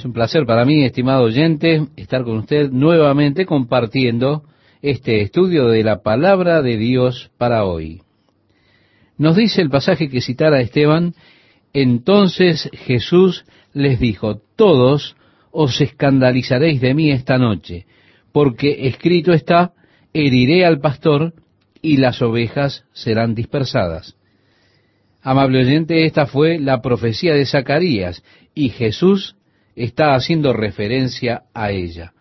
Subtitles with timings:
[0.00, 4.44] Es un placer para mí, estimado oyente, estar con usted nuevamente compartiendo
[4.80, 8.00] este estudio de la palabra de Dios para hoy.
[9.18, 11.12] Nos dice el pasaje que citara Esteban,
[11.74, 13.44] entonces Jesús
[13.74, 15.16] les dijo, todos
[15.50, 17.84] os escandalizaréis de mí esta noche,
[18.32, 19.74] porque escrito está,
[20.14, 21.34] heriré al pastor
[21.82, 24.16] y las ovejas serán dispersadas.
[25.20, 28.22] Amable oyente, esta fue la profecía de Zacarías
[28.54, 29.36] y Jesús
[29.84, 32.12] está haciendo referencia a ella.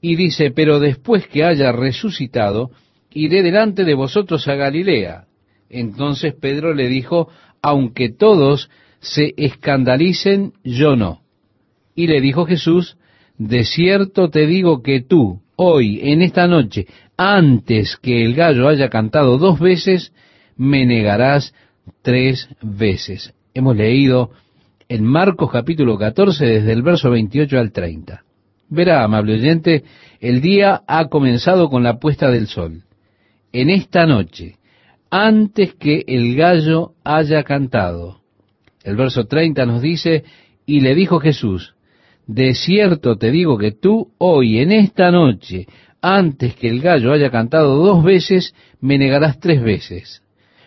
[0.00, 2.70] Y dice, pero después que haya resucitado,
[3.10, 5.24] iré delante de vosotros a Galilea.
[5.70, 7.28] Entonces Pedro le dijo,
[7.62, 11.22] aunque todos se escandalicen, yo no.
[11.94, 12.96] Y le dijo Jesús,
[13.38, 18.88] de cierto te digo que tú, hoy, en esta noche, antes que el gallo haya
[18.88, 20.12] cantado dos veces,
[20.56, 21.54] me negarás
[22.02, 23.34] tres veces.
[23.54, 24.30] Hemos leído
[24.94, 28.22] en Marcos capítulo 14 desde el verso 28 al 30.
[28.68, 29.82] Verá, amable oyente,
[30.20, 32.84] el día ha comenzado con la puesta del sol.
[33.52, 34.54] En esta noche,
[35.10, 38.20] antes que el gallo haya cantado.
[38.84, 40.22] El verso 30 nos dice,
[40.64, 41.74] y le dijo Jesús,
[42.28, 45.66] de cierto te digo que tú hoy, en esta noche,
[46.02, 50.22] antes que el gallo haya cantado dos veces, me negarás tres veces.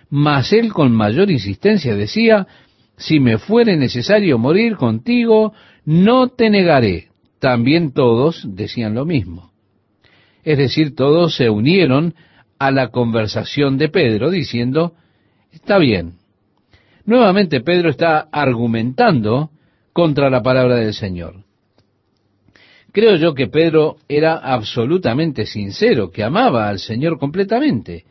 [0.10, 2.46] Mas él con mayor insistencia decía,
[2.98, 5.54] si me fuere necesario morir contigo,
[5.86, 7.10] no te negaré.
[7.40, 9.52] También todos decían lo mismo.
[10.44, 12.16] Es decir, todos se unieron
[12.58, 14.94] a la conversación de Pedro diciendo,
[15.52, 16.14] está bien.
[17.06, 19.52] Nuevamente Pedro está argumentando
[19.94, 21.44] contra la palabra del Señor.
[22.92, 28.06] Creo yo que Pedro era absolutamente sincero, que amaba al Señor completamente.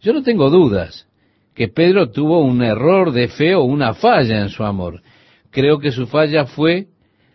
[0.00, 1.09] Yo no tengo dudas
[1.54, 5.02] que Pedro tuvo un error de fe o una falla en su amor.
[5.50, 6.86] Creo que su falla fue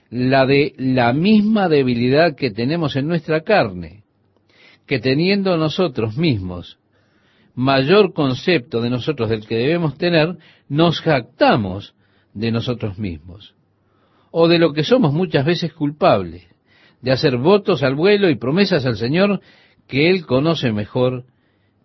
[0.10, 4.04] la de la misma debilidad que tenemos en nuestra carne,
[4.86, 6.78] que teniendo nosotros mismos
[7.56, 11.96] mayor concepto de nosotros del que debemos tener, nos jactamos
[12.34, 13.56] de nosotros mismos,
[14.30, 16.46] o de lo que somos muchas veces culpables,
[17.02, 19.40] de hacer votos al vuelo y promesas al Señor
[19.88, 21.24] que Él conoce mejor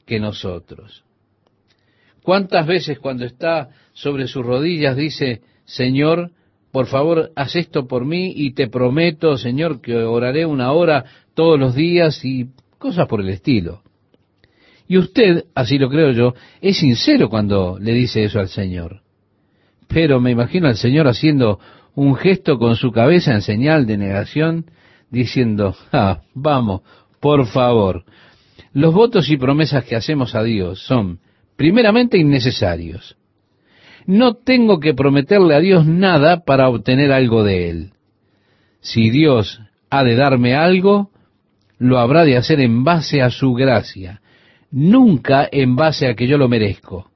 [0.06, 1.04] que nosotros.
[2.22, 6.30] ¿Cuántas veces cuando está sobre sus rodillas dice, Señor,
[6.72, 11.04] por favor, haz esto por mí y te prometo, Señor, que oraré una hora
[11.34, 12.48] todos los días y
[12.78, 13.82] cosas por el estilo?
[14.86, 19.02] Y usted, así lo creo yo, es sincero cuando le dice eso al Señor.
[19.88, 21.58] Pero me imagino al Señor haciendo
[21.94, 24.66] un gesto con su cabeza en señal de negación,
[25.10, 26.82] diciendo, ah, vamos,
[27.20, 28.04] por favor.
[28.72, 31.18] Los votos y promesas que hacemos a Dios son
[31.60, 33.18] primeramente innecesarios.
[34.06, 37.90] No tengo que prometerle a Dios nada para obtener algo de Él.
[38.80, 39.60] Si Dios
[39.90, 41.10] ha de darme algo,
[41.76, 44.22] lo habrá de hacer en base a su gracia,
[44.70, 47.10] nunca en base a que yo lo merezco.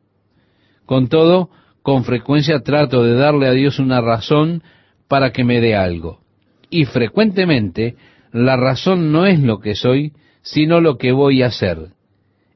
[0.84, 1.48] Con todo,
[1.80, 4.62] con frecuencia trato de darle a Dios una razón
[5.08, 6.20] para que me dé algo.
[6.68, 7.96] Y frecuentemente
[8.30, 10.12] la razón no es lo que soy,
[10.42, 11.92] sino lo que voy a hacer.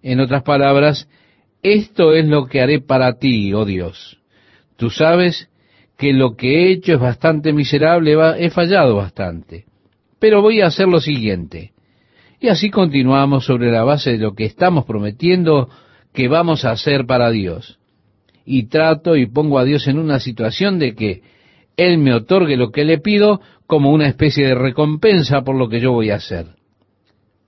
[0.02, 1.08] En otras palabras,
[1.62, 4.18] esto es lo que haré para ti, oh Dios.
[4.76, 5.48] Tú sabes
[5.96, 9.64] que lo que he hecho es bastante miserable, he fallado bastante.
[10.20, 11.72] Pero voy a hacer lo siguiente.
[12.40, 15.68] Y así continuamos sobre la base de lo que estamos prometiendo
[16.12, 17.78] que vamos a hacer para Dios.
[18.44, 21.22] Y trato y pongo a Dios en una situación de que
[21.76, 25.80] Él me otorgue lo que le pido como una especie de recompensa por lo que
[25.80, 26.46] yo voy a hacer.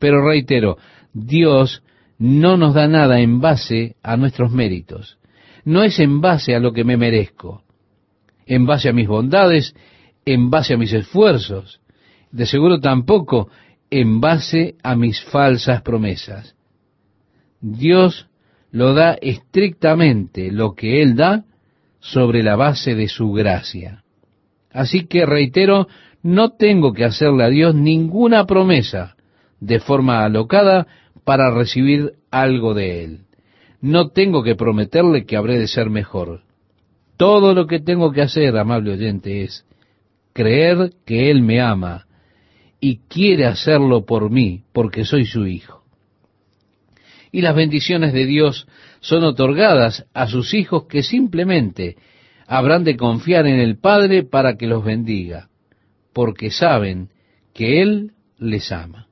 [0.00, 0.77] Pero reitero,
[1.12, 1.82] Dios
[2.20, 5.19] no nos da nada en base a nuestros méritos.
[5.64, 7.64] No es en base a lo que me merezco,
[8.47, 9.75] en base a mis bondades,
[10.26, 11.80] en base a mis esfuerzos,
[12.30, 13.48] de seguro tampoco
[13.91, 16.54] en base a mis falsas promesas.
[17.62, 18.28] Dios
[18.70, 21.44] lo da estrictamente lo que Él da
[22.00, 24.04] sobre la base de su gracia.
[24.72, 25.88] Así que reitero,
[26.22, 29.16] no tengo que hacerle a Dios ninguna promesa
[29.59, 30.86] de forma alocada
[31.24, 33.21] para recibir algo de Él.
[33.80, 36.42] No tengo que prometerle que habré de ser mejor.
[37.16, 39.66] Todo lo que tengo que hacer, amable oyente, es
[40.32, 42.06] creer que Él me ama
[42.80, 45.84] y quiere hacerlo por mí, porque soy su hijo.
[47.32, 48.66] Y las bendiciones de Dios
[49.00, 51.97] son otorgadas a sus hijos que simplemente
[52.47, 55.48] habrán de confiar en el Padre para que los bendiga,
[56.12, 57.10] porque saben
[57.54, 59.06] que Él les ama.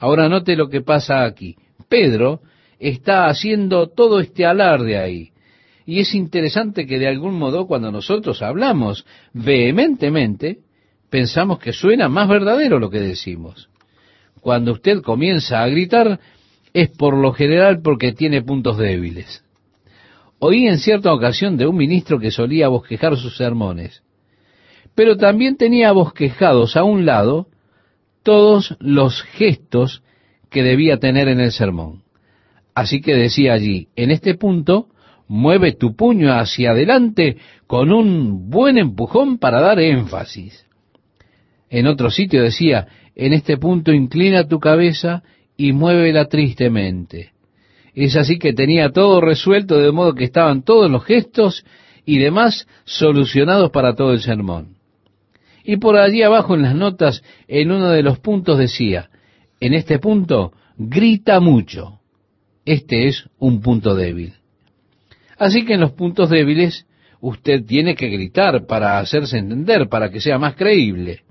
[0.00, 1.56] Ahora note lo que pasa aquí.
[1.88, 2.40] Pedro
[2.78, 5.30] está haciendo todo este alarde ahí.
[5.86, 10.58] Y es interesante que de algún modo cuando nosotros hablamos vehementemente,
[11.08, 13.70] pensamos que suena más verdadero lo que decimos.
[14.40, 16.20] Cuando usted comienza a gritar,
[16.72, 19.42] es por lo general porque tiene puntos débiles.
[20.38, 24.02] Oí en cierta ocasión de un ministro que solía bosquejar sus sermones,
[24.94, 27.48] pero también tenía bosquejados a un lado
[28.22, 30.02] todos los gestos
[30.50, 32.02] que debía tener en el sermón.
[32.74, 34.88] Así que decía allí, en este punto,
[35.26, 37.36] mueve tu puño hacia adelante
[37.66, 40.66] con un buen empujón para dar énfasis.
[41.70, 45.22] En otro sitio decía, en este punto inclina tu cabeza
[45.56, 47.32] y muévela tristemente.
[47.94, 51.64] Es así que tenía todo resuelto de modo que estaban todos los gestos
[52.04, 54.76] y demás solucionados para todo el sermón.
[55.64, 59.10] Y por allí abajo en las notas, en uno de los puntos decía,
[59.60, 62.00] en este punto, grita mucho.
[62.64, 64.34] Este es un punto débil.
[65.38, 66.86] Así que en los puntos débiles
[67.20, 71.22] usted tiene que gritar para hacerse entender, para que sea más creíble.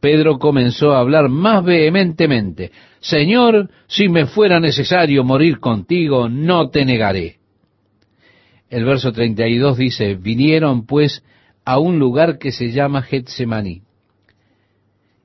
[0.00, 2.72] Pedro comenzó a hablar más vehementemente.
[3.00, 7.36] Señor, si me fuera necesario morir contigo, no te negaré.
[8.70, 11.22] El verso 32 dice, vinieron pues
[11.64, 13.82] a un lugar que se llama Getsemaní.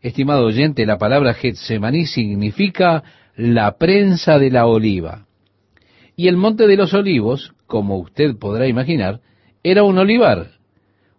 [0.06, 3.04] Estimado oyente, la palabra Getsemaní significa
[3.36, 5.25] la prensa de la oliva.
[6.16, 9.22] Y el monte de los olivos, como usted podrá imaginar,
[9.63, 10.52] era un olivar.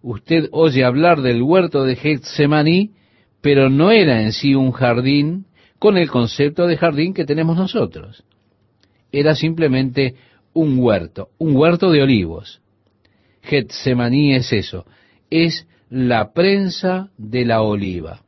[0.02, 2.92] Usted oye hablar del huerto de Getsemaní,
[3.40, 5.46] pero no era en sí un jardín
[5.80, 8.22] con el concepto de jardín que tenemos nosotros.
[9.10, 10.14] Era simplemente
[10.52, 12.60] un huerto, un huerto de olivos.
[13.42, 14.86] Getsemaní es eso,
[15.28, 18.22] es la prensa de la oliva.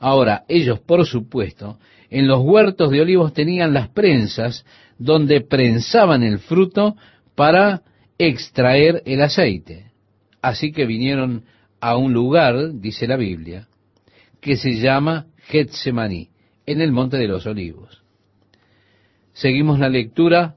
[0.00, 4.64] Ahora, ellos, por supuesto, en los huertos de olivos tenían las prensas
[4.98, 6.96] donde prensaban el fruto
[7.34, 7.82] para
[8.18, 9.92] extraer el aceite.
[10.40, 11.44] Así que vinieron
[11.80, 13.68] a un lugar, dice la Biblia,
[14.40, 16.30] que se llama Getsemaní,
[16.64, 18.02] en el monte de los olivos.
[19.34, 20.56] Seguimos la lectura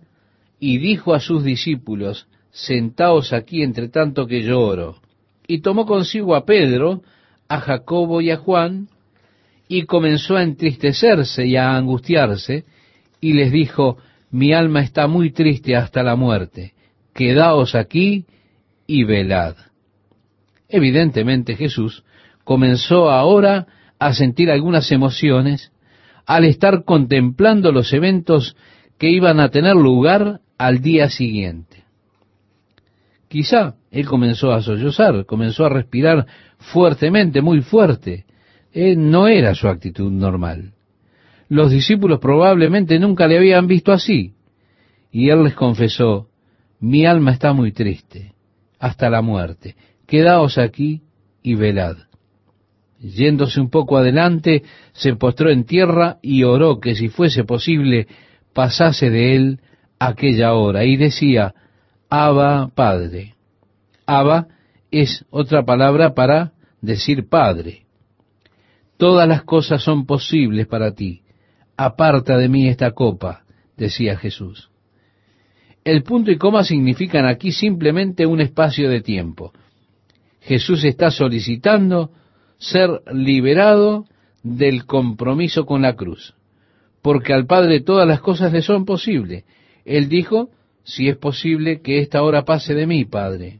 [0.59, 5.01] y dijo a sus discípulos, sentaos aquí entre tanto que lloro.
[5.47, 7.01] Y tomó consigo a Pedro,
[7.49, 8.87] a Jacobo y a Juan,
[9.67, 12.65] y comenzó a entristecerse y a angustiarse,
[13.21, 13.97] y les dijo,
[14.31, 16.73] mi alma está muy triste hasta la muerte,
[17.13, 18.25] quedaos aquí
[18.87, 19.55] y velad.
[20.67, 22.03] Evidentemente Jesús
[22.43, 23.67] comenzó ahora
[23.99, 25.71] a sentir algunas emociones
[26.25, 28.55] al estar contemplando los eventos
[28.97, 31.83] que iban a tener lugar al día siguiente.
[33.27, 36.25] Quizá él comenzó a sollozar, comenzó a respirar
[36.57, 38.25] fuertemente, muy fuerte,
[38.73, 40.73] no era su actitud normal.
[41.49, 44.33] Los discípulos probablemente nunca le habían visto así.
[45.11, 46.29] Y él les confesó,
[46.79, 48.33] mi alma está muy triste,
[48.79, 49.75] hasta la muerte.
[50.07, 51.03] Quedaos aquí
[51.43, 51.97] y velad.
[52.99, 58.07] Yéndose un poco adelante, se postró en tierra y oró que si fuese posible
[58.53, 59.59] pasase de él
[59.99, 60.85] aquella hora.
[60.85, 61.53] Y decía,
[62.09, 63.35] Abba Padre.
[64.05, 64.47] Abba
[64.89, 67.82] es otra palabra para decir Padre.
[69.03, 71.23] Todas las cosas son posibles para ti.
[71.75, 73.43] Aparta de mí esta copa,
[73.75, 74.69] decía Jesús.
[75.83, 79.51] El punto y coma significan aquí simplemente un espacio de tiempo.
[80.39, 82.11] Jesús está solicitando
[82.57, 84.05] ser liberado
[84.41, 86.33] del compromiso con la cruz,
[87.01, 89.43] porque al Padre todas las cosas le son posibles.
[89.83, 90.49] Él dijo,
[90.85, 93.59] si es posible que esta hora pase de mí, Padre.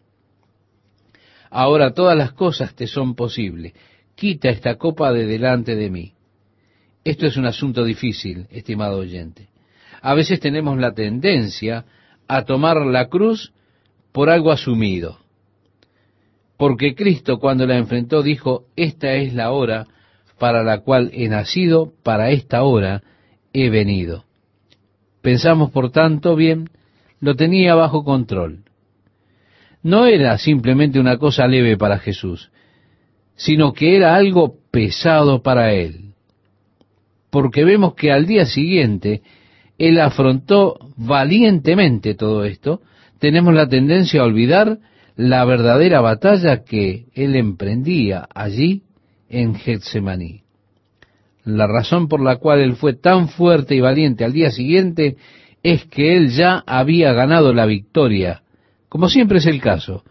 [1.50, 3.74] Ahora todas las cosas te son posibles
[4.16, 6.14] quita esta copa de delante de mí.
[7.04, 9.50] Esto es un asunto difícil, estimado oyente.
[10.02, 11.86] A veces tenemos la tendencia
[12.28, 13.54] a tomar la cruz
[14.12, 15.20] por algo asumido.
[16.58, 19.88] Porque Cristo cuando la enfrentó dijo, esta es la hora
[20.38, 23.02] para la cual he nacido, para esta hora
[23.54, 24.26] he venido.
[25.22, 26.70] Pensamos, por tanto, bien,
[27.20, 28.64] lo tenía bajo control.
[29.82, 32.52] No era simplemente una cosa leve para Jesús,
[33.36, 36.14] sino que era algo pesado para él.
[37.30, 39.22] Porque vemos que al día siguiente
[39.78, 42.82] él afrontó valientemente todo esto,
[43.20, 44.80] tenemos la tendencia a olvidar
[45.16, 48.84] la verdadera batalla que él emprendía allí
[49.30, 50.42] en Getsemaní.
[51.44, 55.18] La razón por la cual él fue tan fuerte y valiente al día siguiente
[55.62, 58.44] es que él ya había ganado la victoria.
[58.90, 60.04] Como siempre es el caso,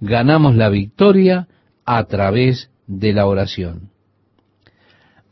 [0.00, 1.48] ganamos la victoria
[1.90, 3.88] a través de la oración.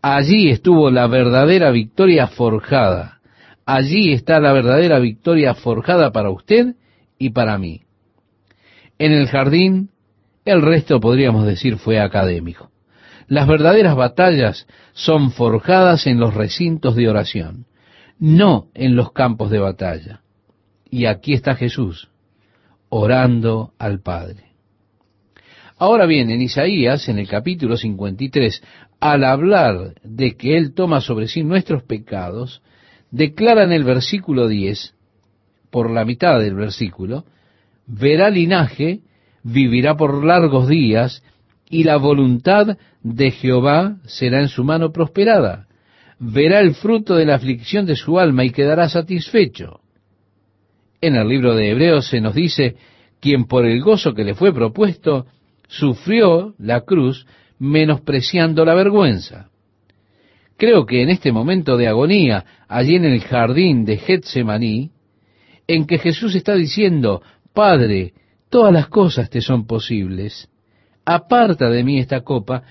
[0.01, 3.21] Allí estuvo la verdadera victoria forjada.
[3.67, 6.77] Allí está la verdadera victoria forjada para usted
[7.19, 7.83] y para mí.
[8.99, 9.91] En el jardín,
[10.47, 12.71] El resto, podríamos decir, fue académico.
[13.27, 17.67] Las verdaderas batallas son forjadas en los recintos de oración,
[18.19, 20.23] no en los campos de batalla.
[20.89, 22.09] Y aquí está Jesús,
[22.89, 24.46] orando al Padre.
[25.79, 28.63] Ahora bien, en Isaías, en el capítulo 53,
[28.99, 32.63] al hablar de que Él toma sobre sí nuestros pecados,
[33.11, 34.95] declara en el versículo 10,
[35.71, 37.27] por la mitad del versículo,
[37.87, 39.01] verá linaje,
[39.43, 41.23] vivirá por largos días,
[41.69, 45.67] y la voluntad de Jehová será en su mano prosperada.
[46.19, 49.81] Verá el fruto de la aflicción de su alma y quedará satisfecho.
[51.03, 52.77] En el libro de Hebreos se nos dice,
[53.21, 55.27] quien por el gozo que le fue propuesto,
[55.69, 57.27] sufrió la cruz,
[57.59, 59.51] menospreciando la vergüenza.
[60.57, 64.91] Creo que en este momento de agonía, allí en el jardín de Getsemaní,
[65.67, 68.15] en que Jesús está diciendo, Padre,
[68.49, 70.49] todas las cosas te son posibles,
[71.05, 72.63] aparta de mí esta copa,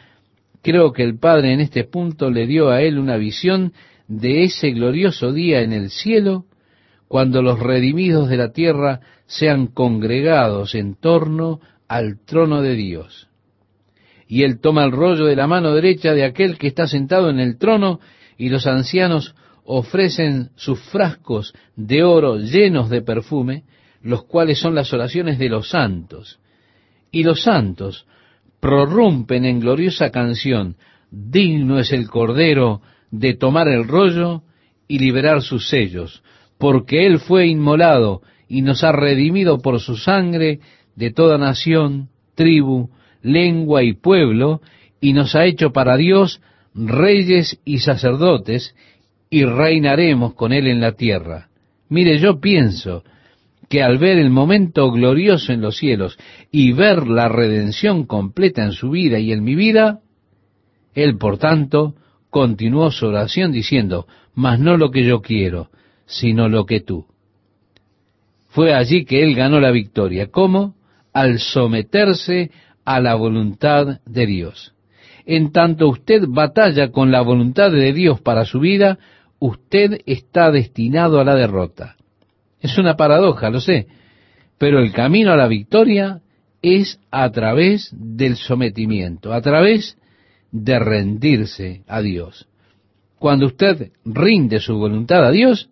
[0.61, 3.73] creo que el Padre en este punto le dio a él una visión
[4.07, 6.45] de ese glorioso día en el cielo,
[7.07, 13.27] cuando los redimidos de la tierra sean congregados en torno al trono de Dios.
[14.27, 17.39] Y él toma el rollo de la mano derecha de aquel que está sentado en
[17.39, 17.99] el trono,
[18.37, 23.63] y los ancianos ofrecen sus frascos de oro llenos de perfume,
[24.01, 26.39] los cuales son las oraciones de los santos.
[27.11, 28.05] Y los santos
[28.59, 30.75] prorrumpen en gloriosa canción,
[31.11, 34.43] digno es el Cordero de tomar el rollo
[34.87, 36.23] y liberar sus sellos,
[36.57, 40.59] porque Él fue inmolado y nos ha redimido por su sangre
[40.95, 42.89] de toda nación, tribu,
[43.21, 44.61] lengua y pueblo,
[45.01, 46.41] y nos ha hecho para Dios
[46.73, 48.75] reyes y sacerdotes,
[49.29, 51.49] y reinaremos con Él en la tierra.
[51.89, 53.03] Mire, yo pienso
[53.69, 56.17] que al ver el momento glorioso en los cielos
[56.51, 60.01] y ver la redención completa en su vida y en mi vida,
[60.93, 61.95] Él, por tanto,
[62.29, 65.69] continuó su oración diciendo, mas no lo que yo quiero,
[66.05, 67.05] sino lo que tú.
[68.49, 70.27] Fue allí que Él ganó la victoria.
[70.27, 70.74] ¿Cómo?
[71.15, 72.51] Al someterse
[72.83, 74.73] a la voluntad de Dios.
[75.25, 78.99] En tanto usted batalla con la voluntad de Dios para su vida,
[79.39, 81.95] usted está destinado a la derrota.
[82.59, 83.87] Es una paradoja, lo sé,
[84.57, 86.19] pero el camino a la victoria
[86.61, 89.97] es a través del sometimiento, a través
[90.51, 92.49] de rendirse a Dios.
[93.19, 95.69] Cuando usted rinde su voluntad a Dios,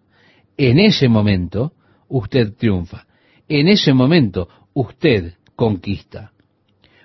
[0.55, 1.73] en ese momento
[2.07, 3.07] usted triunfa.
[3.49, 6.31] En ese momento usted conquista.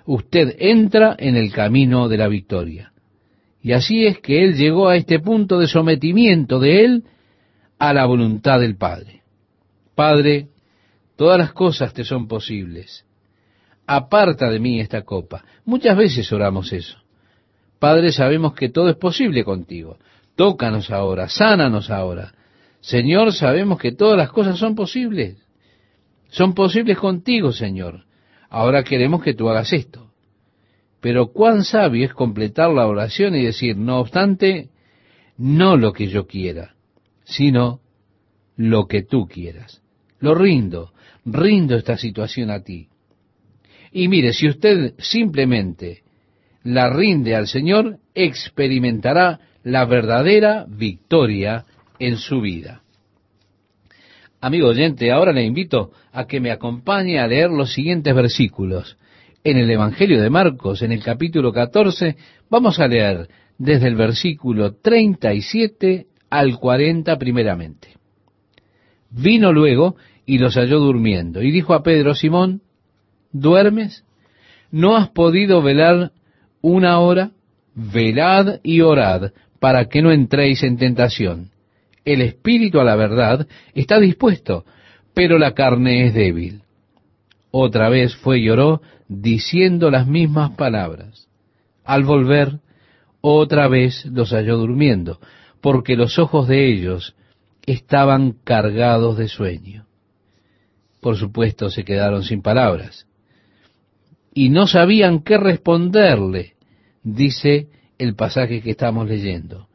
[0.05, 2.93] Usted entra en el camino de la victoria.
[3.61, 7.03] Y así es que él llegó a este punto de sometimiento de él
[7.77, 9.21] a la voluntad del Padre.
[9.95, 10.47] Padre,
[11.15, 13.05] todas las cosas te son posibles.
[13.85, 15.43] Aparta de mí esta copa.
[15.65, 16.97] Muchas veces oramos eso.
[17.79, 19.97] Padre, sabemos que todo es posible contigo.
[20.35, 22.33] Tócanos ahora, sánanos ahora.
[22.81, 25.37] Señor, sabemos que todas las cosas son posibles.
[26.29, 28.05] Son posibles contigo, Señor.
[28.49, 30.11] Ahora queremos que tú hagas esto.
[31.01, 34.69] Pero cuán sabio es completar la oración y decir, no obstante,
[35.37, 36.75] no lo que yo quiera,
[37.23, 37.79] sino
[38.57, 39.81] lo que tú quieras.
[40.19, 40.91] Lo rindo,
[41.25, 42.89] rindo esta situación a ti.
[43.91, 46.03] Y mire, si usted simplemente
[46.63, 51.65] la rinde al Señor, experimentará la verdadera victoria
[51.99, 52.83] en su vida.
[54.41, 58.97] Amigo oyente, ahora le invito a que me acompañe a leer los siguientes versículos.
[59.43, 62.15] En el Evangelio de Marcos, en el capítulo 14,
[62.49, 63.27] vamos a leer
[63.57, 67.89] desde el versículo 37 al 40 primeramente.
[69.09, 72.61] Vino luego y los halló durmiendo, y dijo a Pedro, Simón,
[73.33, 74.05] ¿duermes?
[74.71, 76.11] ¿No has podido velar
[76.61, 77.31] una hora?
[77.75, 81.49] Velad y orad para que no entréis en tentación
[82.13, 84.65] el espíritu a la verdad está dispuesto,
[85.13, 86.61] pero la carne es débil.
[87.51, 91.27] Otra vez fue y lloró diciendo las mismas palabras.
[91.83, 92.59] Al volver,
[93.21, 95.19] otra vez los halló durmiendo,
[95.61, 97.15] porque los ojos de ellos
[97.65, 99.85] estaban cargados de sueño.
[101.01, 103.07] Por supuesto se quedaron sin palabras.
[104.33, 106.53] Y no sabían qué responderle,
[107.03, 109.67] dice el pasaje que estamos leyendo.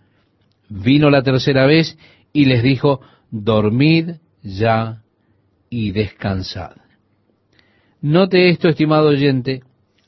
[0.68, 1.98] Vino la tercera vez
[2.34, 3.00] y les dijo,
[3.30, 5.02] dormid ya
[5.70, 6.72] y descansad.
[8.02, 9.62] Note esto, estimado oyente,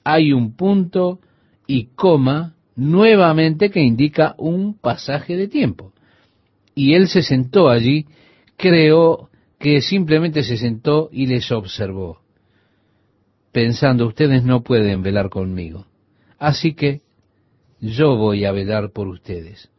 [0.04, 1.20] hay un punto
[1.66, 5.92] y coma nuevamente que indica un pasaje de tiempo.
[6.74, 8.06] Y él se sentó allí,
[8.56, 12.20] creo que simplemente se sentó y les observó.
[13.52, 15.86] pensando, ustedes no pueden velar conmigo.
[16.38, 17.00] Así que
[17.80, 19.70] yo voy a velar por ustedes.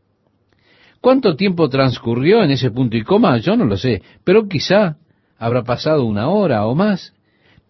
[1.07, 3.37] ¿Cuánto tiempo transcurrió en ese punto y coma?
[3.37, 4.97] Yo no lo sé, pero quizá
[5.37, 7.13] habrá pasado una hora o más,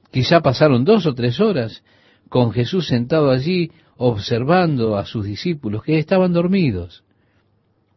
[0.10, 1.84] quizá pasaron dos o tres horas
[2.29, 7.03] con Jesús sentado allí observando a sus discípulos que estaban dormidos.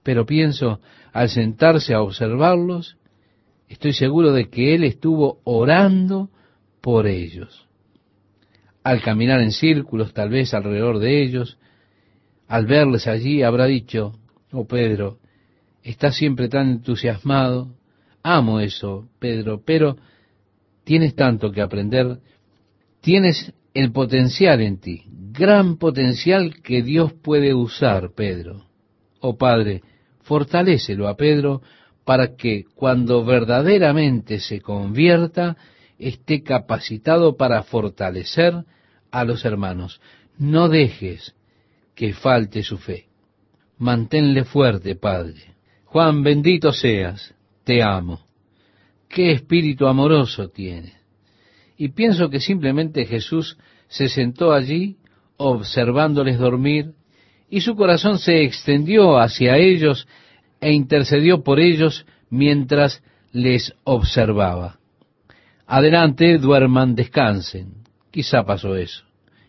[0.02, 0.80] Pero pienso,
[1.11, 2.99] al sentarse a observarlos,
[3.66, 6.28] estoy seguro de que Él estuvo orando
[6.82, 7.66] por ellos.
[8.85, 11.56] Al caminar en círculos, tal vez alrededor de ellos,
[12.47, 14.12] al verles allí, habrá dicho,
[14.52, 15.20] oh Pedro,
[15.90, 17.75] estás siempre tan entusiasmado,
[18.23, 19.97] amo eso, Pedro, pero
[20.85, 22.18] tienes tanto que aprender,
[23.00, 28.66] tienes el potencial en ti, gran potencial que Dios puede usar, Pedro.
[29.20, 29.82] Oh Padre,
[30.23, 31.62] fortalécelo a Pedro
[32.04, 35.56] para que cuando verdaderamente se convierta,
[35.99, 38.64] esté capacitado para fortalecer
[39.11, 40.00] a los hermanos.
[40.38, 41.35] No dejes
[41.94, 43.06] que falte su fe.
[43.78, 45.50] Manténle fuerte, Padre.
[45.92, 48.20] Juan, bendito seas, te amo.
[49.09, 50.94] Qué espíritu amoroso tienes.
[51.76, 54.99] Y pienso que simplemente Jesús se sentó allí
[55.37, 56.92] observándoles dormir
[57.49, 60.06] y su corazón se extendió hacia ellos
[60.61, 64.78] e intercedió por ellos mientras les observaba.
[65.66, 67.82] Adelante, duerman, descansen.
[68.12, 69.02] Quizá pasó eso.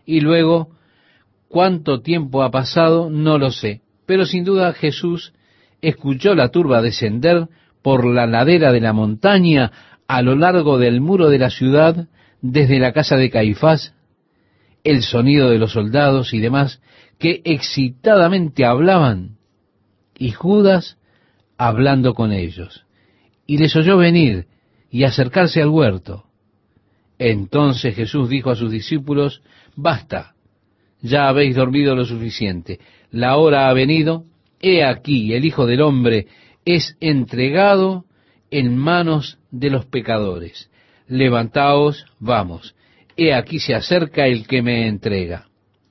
[0.07, 0.71] Y luego,
[1.49, 5.33] cuánto tiempo ha pasado, no lo sé, pero sin duda Jesús
[5.81, 7.47] escuchó la turba descender
[7.81, 9.71] por la ladera de la montaña
[10.07, 12.07] a lo largo del muro de la ciudad,
[12.41, 13.93] desde la casa de Caifás,
[14.83, 16.81] el sonido de los soldados y demás
[17.17, 19.37] que excitadamente hablaban,
[20.17, 20.97] y Judas
[21.57, 22.85] hablando con ellos.
[23.45, 24.47] Y les oyó venir
[24.89, 26.25] y acercarse al huerto.
[27.19, 29.43] Entonces Jesús dijo a sus discípulos,
[29.75, 30.33] Basta,
[31.01, 32.79] ya habéis dormido lo suficiente,
[33.11, 34.25] la hora ha venido,
[34.61, 36.27] he aquí el Hijo del Hombre
[36.65, 38.05] es entregado
[38.49, 40.69] en manos de los pecadores.
[41.07, 42.75] Levantaos, vamos,
[43.17, 45.47] he aquí se acerca el que me entrega.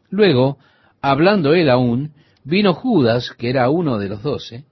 [0.08, 0.58] Luego,
[1.02, 2.12] hablando él aún,
[2.44, 4.64] vino Judas, que era uno de los doce,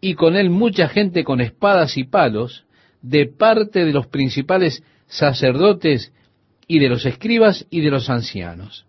[0.00, 2.64] y con él mucha gente con espadas y palos,
[3.02, 6.12] de parte de los principales sacerdotes
[6.66, 8.86] y de los escribas y de los ancianos.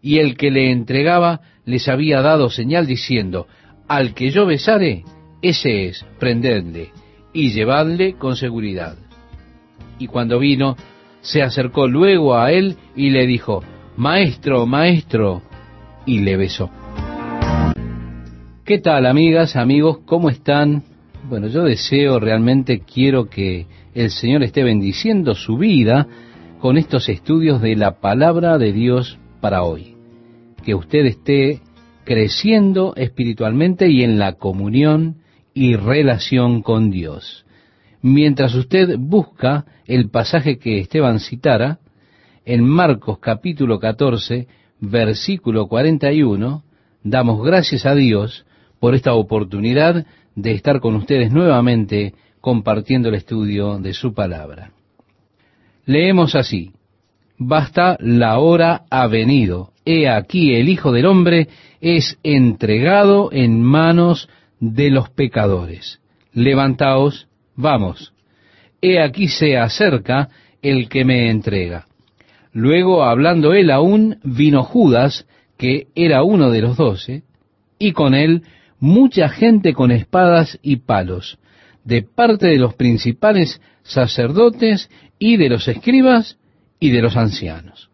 [0.00, 3.46] Y el que le entregaba les había dado señal diciendo,
[3.88, 5.04] al que yo besare,
[5.42, 6.90] ese es, prendedle
[7.32, 8.96] y llevadle con seguridad.
[9.98, 10.76] Y cuando vino,
[11.20, 13.62] se acercó luego a él y le dijo,
[13.96, 15.42] Maestro, maestro,
[16.06, 16.70] y le besó.
[18.64, 19.98] ¿Qué tal, amigas, amigos?
[20.06, 20.82] ¿Cómo están?
[21.28, 26.06] Bueno, yo deseo, realmente quiero que el Señor esté bendiciendo su vida
[26.60, 29.91] con estos estudios de la palabra de Dios para hoy.
[30.64, 31.60] Que usted esté
[32.04, 35.16] creciendo espiritualmente y en la comunión
[35.54, 37.44] y relación con Dios.
[38.00, 41.78] Mientras usted busca el pasaje que Esteban citara,
[42.44, 44.48] en Marcos capítulo 14,
[44.80, 46.64] versículo 41,
[47.04, 48.44] damos gracias a Dios
[48.80, 54.72] por esta oportunidad de estar con ustedes nuevamente compartiendo el estudio de su palabra.
[55.86, 56.72] Leemos así,
[57.38, 61.48] basta la hora ha venido, he aquí el Hijo del Hombre
[61.80, 64.28] es entregado en manos
[64.60, 66.00] de los pecadores.
[66.32, 68.12] Levantaos, vamos,
[68.80, 70.28] he aquí se acerca
[70.62, 71.86] el que me entrega.
[72.52, 77.22] Luego, hablando él aún, vino Judas, que era uno de los doce,
[77.78, 78.42] y con él
[78.78, 81.38] mucha gente con espadas y palos,
[81.84, 86.38] de parte de los principales sacerdotes y de los escribas
[86.78, 87.91] y de los ancianos.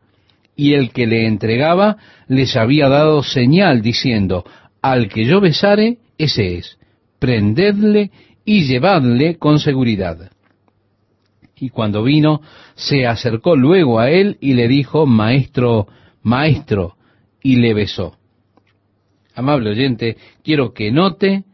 [0.59, 4.45] Y el que le entregaba les había dado señal diciendo,
[4.83, 6.79] al que yo besare, ese es,
[7.21, 8.11] prendedle
[8.45, 10.33] y llevadle con seguridad.
[11.61, 12.43] Y cuando vino,
[12.75, 15.87] se acercó luego a él y le dijo, Maestro,
[16.23, 16.97] Maestro,
[17.41, 18.17] y le besó.
[19.37, 21.45] Amable oyente, quiero que note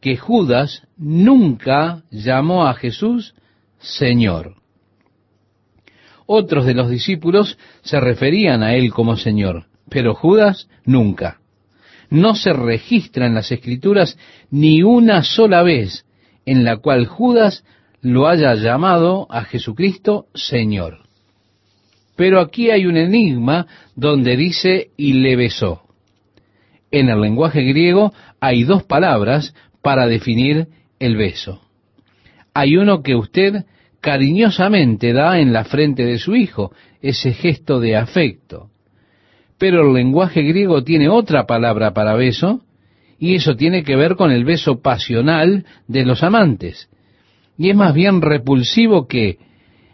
[0.00, 3.34] que Judas nunca llamó a Jesús
[3.78, 4.54] Señor.
[6.26, 11.38] Otros de los discípulos se referían a él como Señor, pero Judas nunca.
[12.10, 14.18] No se registra en las Escrituras
[14.50, 16.04] ni una sola vez
[16.44, 17.64] en la cual Judas
[18.00, 21.00] lo haya llamado a Jesucristo Señor.
[22.14, 25.82] Pero aquí hay un enigma donde dice y le besó.
[26.90, 31.60] En el lenguaje griego hay dos palabras para definir el beso.
[32.54, 33.66] Hay uno que usted
[34.00, 38.70] cariñosamente da en la frente de su hijo, ese gesto de afecto.
[39.58, 42.62] Pero el lenguaje griego tiene otra palabra para beso,
[43.18, 46.90] y eso tiene que ver con el beso pasional de los amantes.
[47.56, 49.38] Y es más bien repulsivo que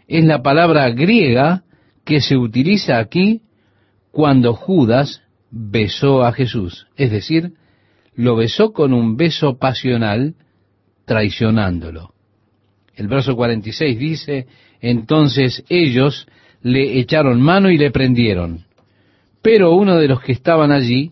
[0.07, 1.63] es la palabra griega
[2.03, 3.41] que se utiliza aquí
[4.11, 6.87] cuando Judas besó a Jesús.
[6.97, 7.53] Es decir,
[8.15, 10.35] lo besó con un beso pasional,
[11.05, 12.12] traicionándolo.
[12.95, 14.47] El verso 46 dice,
[14.81, 16.27] entonces ellos
[16.61, 18.65] le echaron mano y le prendieron.
[19.41, 21.11] Pero uno de los que estaban allí,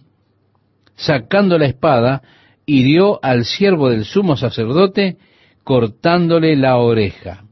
[0.96, 2.22] sacando la espada,
[2.65, 5.17] hirió al siervo del sumo sacerdote,
[5.63, 7.44] cortándole la oreja.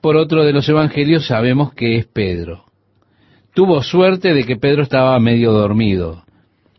[0.00, 2.64] Por otro de los evangelios sabemos que es Pedro.
[3.54, 6.24] Tuvo suerte de que Pedro estaba medio dormido.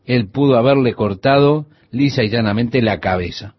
[0.05, 3.55] Él pudo haberle cortado lisa y llanamente la cabeza.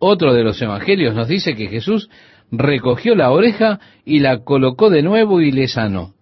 [0.00, 2.08] Otro de los evangelios nos dice que Jesús
[2.50, 6.14] recogió la oreja y la colocó de nuevo y le sanó.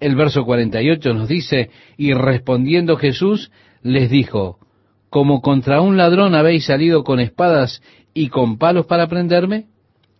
[0.00, 4.58] El verso 48 nos dice, y respondiendo Jesús les dijo,
[5.10, 7.82] como contra un ladrón habéis salido con espadas
[8.14, 9.66] y con palos para prenderme?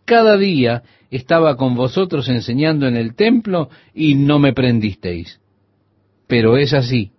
[0.04, 5.40] Cada día estaba con vosotros enseñando en el templo y no me prendisteis.
[6.28, 7.10] Pero es así,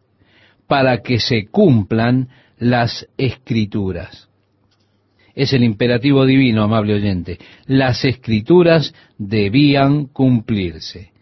[0.67, 4.29] para que se cumplan las escrituras.
[5.35, 7.39] Es el imperativo divino, amable oyente.
[7.65, 11.13] Las escrituras debían cumplirse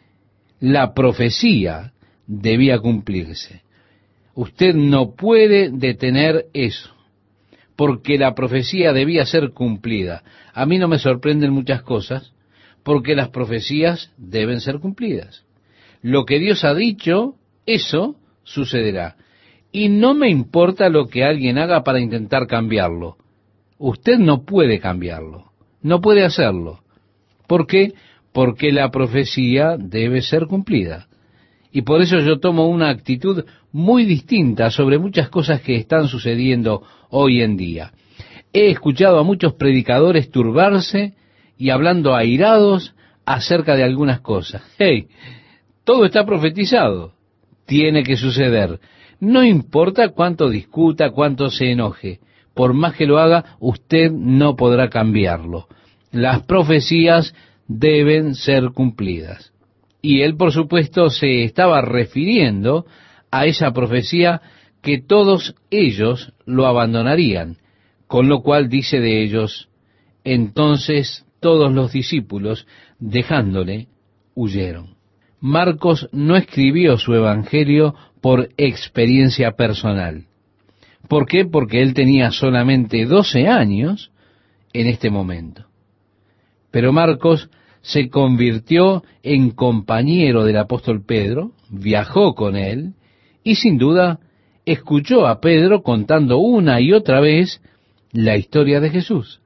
[0.61, 1.91] la profecía
[2.27, 3.63] debía cumplirse.
[4.35, 6.95] Usted no puede detener eso,
[7.75, 10.23] porque la profecía debía ser cumplida.
[10.53, 12.31] A mí no me sorprenden muchas cosas,
[12.83, 15.45] porque las profecías deben ser cumplidas.
[16.01, 19.17] Lo que Dios ha dicho, eso sucederá.
[19.71, 23.17] Y no me importa lo que alguien haga para intentar cambiarlo.
[23.81, 26.79] Usted no puede cambiarlo, no puede hacerlo.
[27.47, 27.93] ¿Por qué?
[28.33, 31.07] porque la profecía debe ser cumplida.
[31.71, 36.83] Y por eso yo tomo una actitud muy distinta sobre muchas cosas que están sucediendo
[37.09, 37.93] hoy en día.
[38.53, 41.13] He escuchado a muchos predicadores turbarse
[41.57, 42.93] y hablando airados
[43.25, 44.63] acerca de algunas cosas.
[44.77, 45.07] Hey,
[45.85, 47.13] todo está profetizado.
[47.65, 48.79] Tiene que suceder.
[49.21, 52.19] No importa cuánto discuta, cuánto se enoje.
[52.53, 55.67] Por más que lo haga, usted no podrá cambiarlo.
[56.11, 57.33] Las profecías
[57.67, 59.53] deben ser cumplidas.
[60.01, 62.85] Y él, por supuesto, se estaba refiriendo
[63.31, 64.41] a esa profecía
[64.81, 67.57] que todos ellos lo abandonarían,
[68.07, 69.69] con lo cual dice de ellos,
[70.23, 72.67] entonces todos los discípulos,
[72.99, 73.87] dejándole,
[74.35, 74.95] huyeron.
[75.39, 80.25] Marcos no escribió su evangelio por experiencia personal.
[81.07, 81.45] ¿Por qué?
[81.45, 84.11] Porque él tenía solamente 12 años
[84.73, 85.65] en este momento.
[86.71, 87.49] Pero Marcos
[87.81, 92.93] se convirtió en compañero del apóstol Pedro, viajó con él
[93.43, 94.19] y sin duda
[94.65, 97.61] escuchó a Pedro contando una y otra vez
[98.11, 99.41] la historia de Jesús.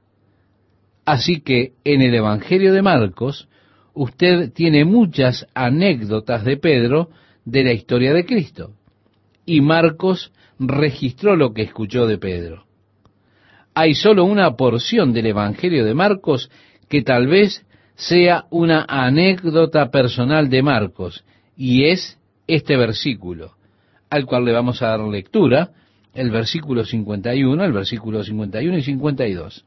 [1.04, 3.48] Así que en el Evangelio de Marcos
[3.94, 7.08] usted tiene muchas anécdotas de Pedro
[7.44, 8.72] de la historia de Cristo.
[9.46, 12.64] Y Marcos registró lo que escuchó de Pedro.
[13.74, 16.50] Hay solo una porción del Evangelio de Marcos
[16.88, 21.24] que tal vez sea una anécdota personal de Marcos,
[21.56, 23.52] y es este versículo,
[24.10, 25.70] al cual le vamos a dar lectura,
[26.14, 29.64] el versículo 51, el versículo 51 y 52.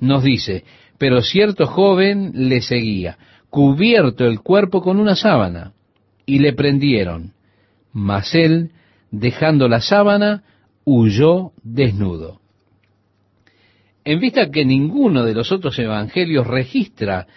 [0.00, 0.64] Nos dice,
[0.98, 3.18] pero cierto joven le seguía,
[3.50, 5.72] cubierto el cuerpo con una sábana,
[6.26, 7.32] y le prendieron,
[7.92, 8.70] mas él,
[9.12, 10.42] dejando la sábana,
[10.84, 12.40] huyó desnudo.
[14.04, 17.28] En vista que ninguno de los otros evangelios registra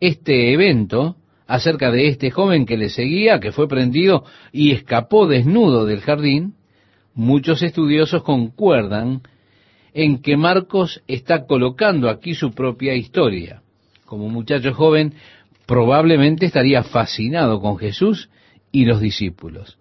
[0.00, 1.16] este evento
[1.46, 6.54] acerca de este joven que le seguía, que fue prendido y escapó desnudo del jardín,
[7.12, 9.20] muchos estudiosos concuerdan
[9.92, 13.60] en que Marcos está colocando aquí su propia historia.
[14.06, 15.14] Como muchacho joven,
[15.66, 18.30] probablemente estaría fascinado con Jesús
[18.72, 19.78] y los discípulos.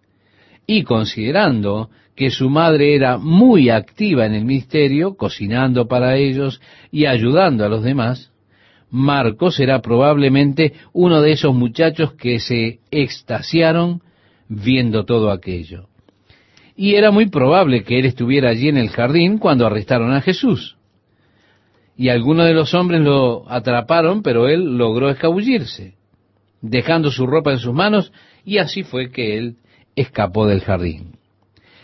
[0.65, 7.05] Y considerando que su madre era muy activa en el ministerio, cocinando para ellos y
[7.05, 8.31] ayudando a los demás,
[8.89, 14.01] Marcos era probablemente uno de esos muchachos que se extasiaron
[14.47, 15.87] viendo todo aquello.
[16.75, 20.77] Y era muy probable que él estuviera allí en el jardín cuando arrestaron a Jesús.
[21.97, 25.95] Y algunos de los hombres lo atraparon, pero él logró escabullirse,
[26.61, 28.11] dejando su ropa en sus manos,
[28.45, 29.57] y así fue que él
[29.95, 31.17] escapó del jardín.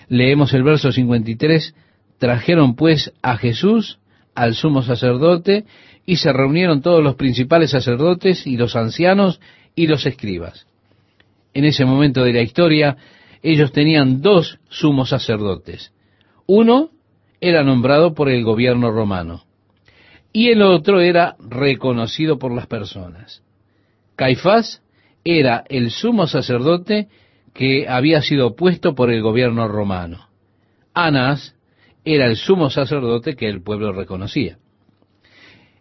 [0.08, 1.76] Leemos el verso 53,
[2.18, 4.00] trajeron pues a Jesús
[4.36, 5.66] al sumo sacerdote
[6.06, 9.40] y se reunieron todos los principales sacerdotes y los ancianos
[9.76, 10.66] y los escribas.
[11.54, 12.98] En ese momento de la historia,
[13.42, 15.94] ellos tenían dos sumos sacerdotes.
[16.46, 16.90] Uno
[17.42, 19.46] era nombrado por el gobierno romano
[20.34, 23.44] y el otro era reconocido por las personas.
[24.16, 24.82] Caifás
[25.24, 27.08] era el sumo sacerdote
[27.60, 30.30] que había sido puesto por el gobierno romano.
[30.94, 31.58] Anás
[32.06, 34.60] era el sumo sacerdote que el pueblo reconocía.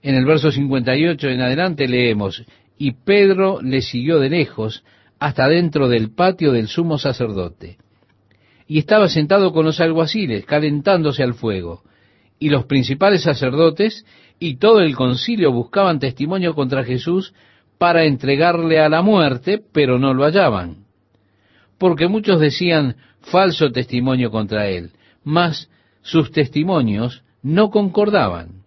[0.02, 2.44] En el verso 58 en adelante leemos,
[2.78, 4.82] y Pedro le siguió de lejos
[5.20, 7.78] hasta dentro del patio del sumo sacerdote.
[8.66, 11.84] Y estaba sentado con los alguaciles, calentándose al fuego.
[12.40, 14.04] Y los principales sacerdotes
[14.40, 17.34] y todo el concilio buscaban testimonio contra Jesús
[17.78, 20.87] para entregarle a la muerte, pero no lo hallaban.
[21.78, 24.90] Porque muchos decían falso testimonio contra él,
[25.24, 25.70] mas
[26.02, 28.62] sus testimonios no concordaban.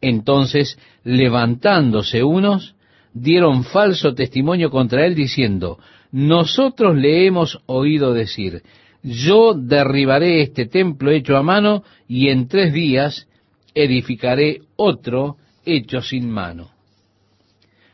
[0.00, 2.74] Entonces, levantándose unos,
[3.12, 5.78] dieron falso testimonio contra él diciendo,
[6.10, 8.62] nosotros le hemos oído decir,
[9.02, 13.28] yo derribaré este templo hecho a mano y en tres días
[13.74, 16.70] edificaré otro hecho sin mano.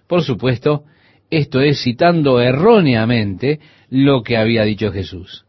[0.07, 0.85] Por supuesto,
[1.30, 3.60] esto es citando erróneamente
[3.90, 5.44] lo que había dicho Jesús.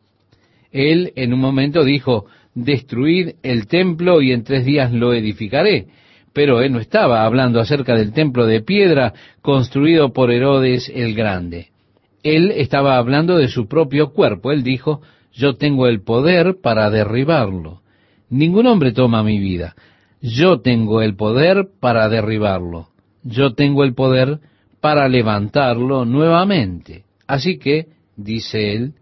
[0.72, 5.88] Él en un momento dijo, destruid el templo y en tres días lo edificaré.
[6.34, 11.70] Pero él no estaba hablando acerca del templo de piedra construido por Herodes el Grande.
[12.24, 14.52] Él estaba hablando de su propio cuerpo.
[14.52, 17.82] Él dijo, yo tengo el poder para derribarlo.
[18.30, 19.76] Ningún hombre toma mi vida.
[20.22, 22.88] Yo tengo el poder para derribarlo.
[23.24, 24.40] Yo tengo el poder
[24.86, 27.06] para levantarlo nuevamente.
[27.26, 28.94] Así que, dice él,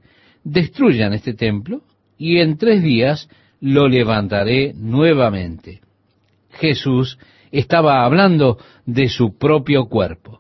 [0.42, 1.82] destruyan este templo
[2.18, 3.28] y en tres días
[3.60, 5.82] lo levantaré nuevamente.
[6.52, 7.20] Jesús
[7.52, 10.40] estaba hablando de su propio cuerpo.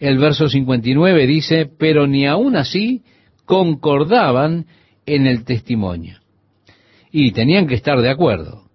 [0.00, 3.04] El verso 59 dice, pero ni aun así
[3.46, 4.66] concordaban
[5.06, 6.18] en el testimonio.
[7.10, 8.67] Y tenían que estar de acuerdo.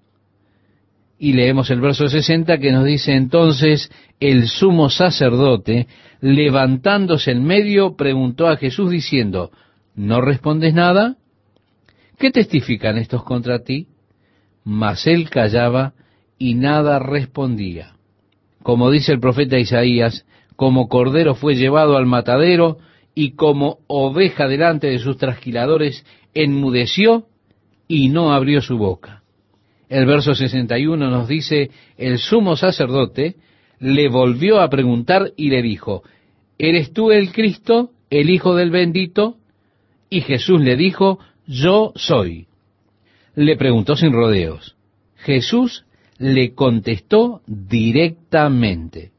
[1.24, 5.88] Y leemos el verso 60 que nos dice entonces el sumo sacerdote,
[6.20, 9.50] levantándose en medio, preguntó a Jesús diciendo,
[9.96, 11.16] ¿no respondes nada?
[12.20, 13.88] ¿Qué testifican estos contra ti?
[14.66, 15.94] Mas él callaba
[16.38, 17.94] y nada respondía.
[18.62, 20.26] Como dice el profeta Isaías,
[20.58, 22.80] como cordero fue llevado al matadero
[23.16, 27.28] y como oveja delante de sus trasquiladores enmudeció
[27.88, 29.23] y no abrió su boca.
[29.90, 33.36] El verso 61 nos dice, el sumo sacerdote
[33.80, 36.04] le volvió a preguntar y le dijo,
[36.58, 39.38] ¿eres tú el Cristo, el Hijo del bendito?
[40.10, 42.48] Y Jesús le dijo, yo soy.
[43.36, 44.76] Le preguntó sin rodeos.
[45.18, 45.86] Jesús
[46.18, 49.12] le contestó directamente.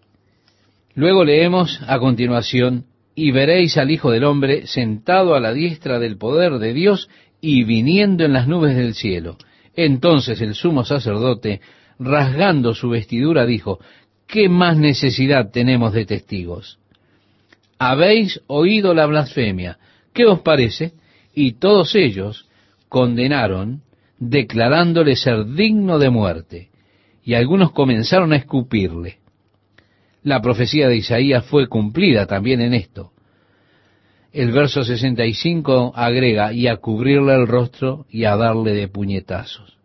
[0.94, 6.16] Luego leemos a continuación, y veréis al Hijo del Hombre sentado a la diestra del
[6.16, 7.08] poder de Dios
[7.40, 9.36] y viniendo en las nubes del cielo.
[9.76, 11.60] Entonces el sumo sacerdote,
[11.98, 13.78] rasgando su vestidura, dijo,
[14.26, 16.78] ¿qué más necesidad tenemos de testigos?
[17.78, 19.78] Habéis oído la blasfemia.
[20.12, 20.92] ¿Qué os parece?
[21.34, 22.48] y todos ellos
[22.88, 23.82] condenaron,
[24.18, 26.68] declarándole ser digno de muerte,
[27.24, 29.18] y algunos comenzaron a escupirle.
[30.22, 33.12] La profecía de Isaías fue cumplida también en esto.
[34.34, 39.78] El verso 65 agrega, y a cubrirle el rostro y a darle de puñetazos.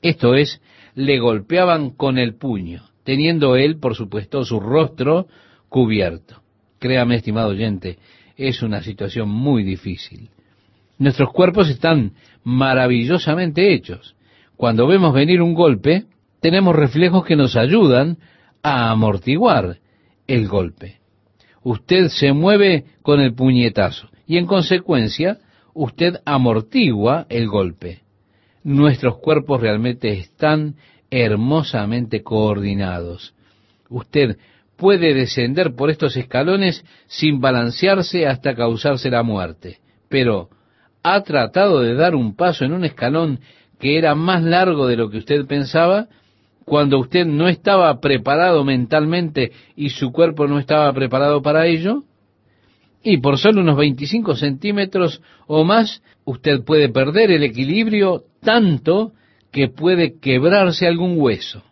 [0.00, 0.62] Esto es,
[0.94, 5.26] le golpeaban con el puño, teniendo él, por supuesto, su rostro
[5.68, 6.40] cubierto.
[6.78, 7.98] Créame, estimado oyente,
[8.38, 10.30] es una situación muy difícil.
[10.96, 14.16] Nuestros cuerpos están maravillosamente hechos.
[14.56, 16.06] Cuando vemos venir un golpe,
[16.40, 18.16] tenemos reflejos que nos ayudan
[18.62, 19.80] a amortiguar
[20.26, 21.01] el golpe.
[21.64, 25.38] Usted se mueve con el puñetazo y en consecuencia
[25.74, 28.00] usted amortigua el golpe.
[28.64, 30.76] Nuestros cuerpos realmente están
[31.10, 33.34] hermosamente coordinados.
[33.88, 34.38] Usted
[34.76, 40.48] puede descender por estos escalones sin balancearse hasta causarse la muerte, pero
[41.02, 43.40] ha tratado de dar un paso en un escalón
[43.78, 46.08] que era más largo de lo que usted pensaba,
[46.64, 52.04] cuando usted no estaba preparado mentalmente y su cuerpo no estaba preparado para ello,
[53.02, 59.12] y por solo unos 25 centímetros o más, usted puede perder el equilibrio tanto
[59.50, 61.62] que puede quebrarse algún hueso.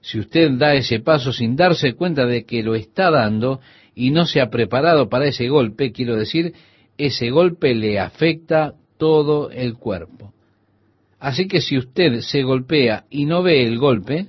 [0.00, 3.60] Si usted da ese paso sin darse cuenta de que lo está dando
[3.94, 6.52] y no se ha preparado para ese golpe, quiero decir,
[6.98, 10.33] ese golpe le afecta todo el cuerpo.
[11.18, 14.26] Así que si usted se golpea y no ve el golpe,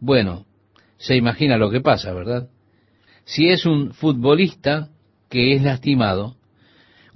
[0.00, 0.46] bueno,
[0.96, 2.48] se imagina lo que pasa, ¿verdad?
[3.24, 4.88] Si es un futbolista
[5.28, 6.36] que es lastimado,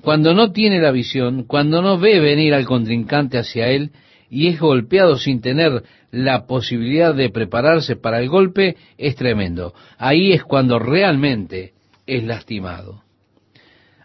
[0.00, 3.90] cuando no tiene la visión, cuando no ve venir al contrincante hacia él
[4.30, 9.74] y es golpeado sin tener la posibilidad de prepararse para el golpe, es tremendo.
[9.98, 11.72] Ahí es cuando realmente
[12.06, 13.02] es lastimado.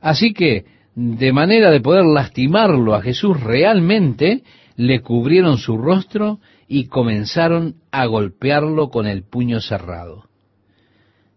[0.02, 4.44] Así que, de manera de poder lastimarlo a Jesús realmente,
[4.76, 10.26] le cubrieron su rostro y comenzaron a golpearlo con el puño cerrado,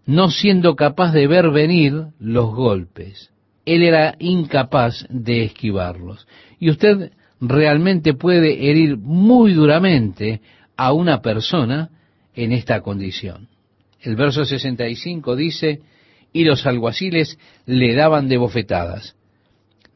[0.06, 3.30] no siendo capaz de ver venir los golpes.
[3.64, 6.26] Él era incapaz de esquivarlos.
[6.58, 10.40] Y usted realmente puede herir muy duramente
[10.76, 11.90] a una persona
[12.34, 13.48] en esta condición.
[14.00, 15.80] El verso 65 dice,
[16.32, 19.16] y los alguaciles le daban de bofetadas.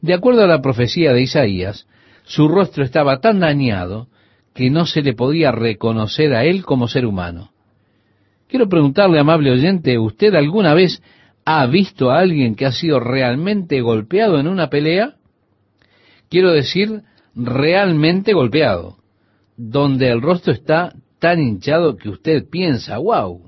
[0.01, 1.87] De acuerdo a la profecía de Isaías,
[2.23, 4.07] su rostro estaba tan dañado
[4.53, 7.51] que no se le podía reconocer a él como ser humano.
[8.47, 11.01] Quiero preguntarle, amable oyente, ¿usted alguna vez
[11.45, 15.15] ha visto a alguien que ha sido realmente golpeado en una pelea?
[16.29, 17.01] Quiero decir,
[17.33, 18.97] realmente golpeado,
[19.55, 23.41] donde el rostro está tan hinchado que usted piensa, wow.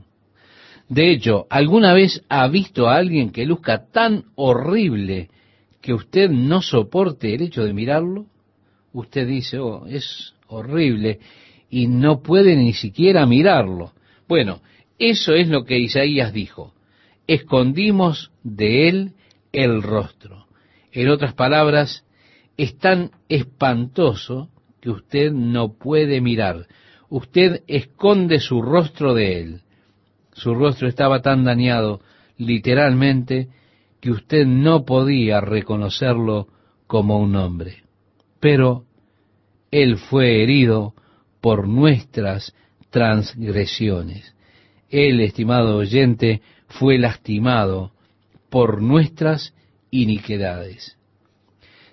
[0.87, 5.29] De hecho, ¿alguna vez ha visto a alguien que luzca tan horrible
[5.81, 8.27] que usted no soporte el hecho de mirarlo?
[8.93, 11.19] Usted dice, oh, es horrible
[11.69, 13.93] y no puede ni siquiera mirarlo.
[14.27, 14.61] Bueno,
[14.99, 16.73] eso es lo que Isaías dijo.
[17.27, 19.11] Escondimos de él
[19.51, 20.45] el rostro.
[20.91, 22.05] En otras palabras,
[22.57, 26.67] es tan espantoso que usted no puede mirar.
[27.09, 29.61] Usted esconde su rostro de él.
[30.33, 32.01] Su rostro estaba tan dañado,
[32.37, 33.49] literalmente,
[33.99, 36.47] que usted no podía reconocerlo
[36.87, 37.82] como un hombre.
[38.43, 38.83] Pero
[39.71, 40.93] él fue herido
[41.39, 42.53] por nuestras
[42.89, 44.35] transgresiones.
[44.89, 47.93] Él, estimado oyente, fue lastimado
[48.49, 49.53] por nuestras
[49.91, 50.97] iniquidades.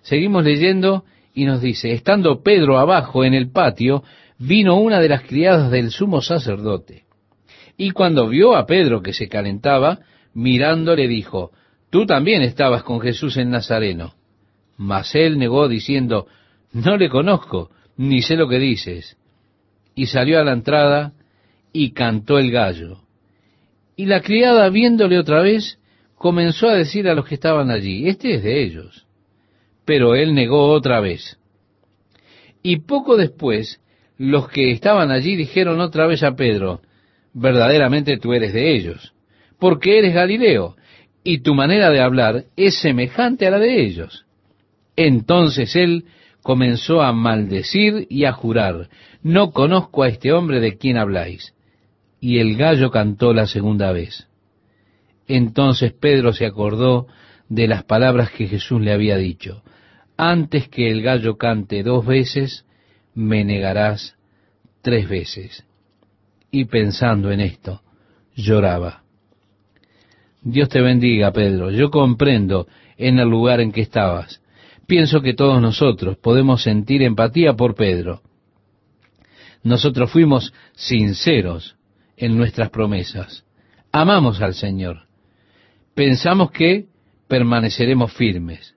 [0.03, 4.03] Seguimos leyendo y nos dice, estando Pedro abajo en el patio,
[4.37, 7.05] vino una de las criadas del sumo sacerdote.
[7.77, 10.01] Y cuando vio a Pedro que se calentaba,
[10.35, 11.53] mirando le dijo,
[11.91, 14.15] tú también estabas con Jesús en Nazareno.
[14.77, 16.27] Mas él negó diciendo,
[16.73, 19.17] no le conozco, ni sé lo que dices.
[19.95, 21.13] Y salió a la entrada
[21.73, 23.03] y cantó el gallo.
[23.97, 25.79] Y la criada, viéndole otra vez,
[26.15, 29.07] comenzó a decir a los que estaban allí, este es de ellos.
[29.85, 31.39] Pero él negó otra vez.
[32.63, 33.81] Y poco después,
[34.17, 36.83] los que estaban allí dijeron otra vez a Pedro,
[37.33, 39.15] verdaderamente tú eres de ellos,
[39.59, 40.77] porque eres Galileo,
[41.25, 44.27] y tu manera de hablar es semejante a la de ellos.
[44.97, 46.05] Entonces él
[46.43, 48.89] comenzó a maldecir y a jurar,
[49.23, 51.55] no conozco a este hombre de quien habláis.
[52.21, 54.29] Y el gallo cantó la segunda vez.
[55.27, 57.07] Entonces Pedro se acordó
[57.49, 59.63] de las palabras que Jesús le había dicho,
[60.17, 62.67] antes que el gallo cante dos veces,
[63.15, 64.17] me negarás
[64.83, 65.65] tres veces.
[66.51, 67.81] Y pensando en esto,
[68.35, 69.03] lloraba.
[70.43, 71.71] Dios te bendiga, Pedro.
[71.71, 74.43] Yo comprendo en el lugar en que estabas.
[74.91, 78.23] Pienso que todos nosotros podemos sentir empatía por Pedro.
[79.63, 81.77] Nosotros fuimos sinceros
[82.17, 83.45] en nuestras promesas.
[83.93, 85.03] Amamos al Señor.
[85.95, 86.87] Pensamos que
[87.29, 88.75] permaneceremos firmes.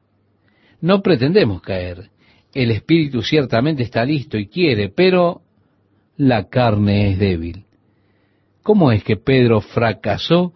[0.82, 2.12] No pretendemos caer.
[2.54, 5.42] El espíritu ciertamente está listo y quiere, pero
[6.16, 7.66] la carne es débil.
[8.62, 10.54] ¿Cómo es que Pedro fracasó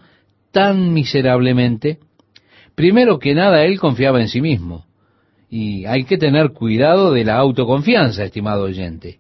[0.52, 1.98] tan miserablemente?
[2.76, 4.87] Primero que nada, él confiaba en sí mismo.
[5.50, 9.20] Y hay que tener cuidado de la autoconfianza, estimado oyente.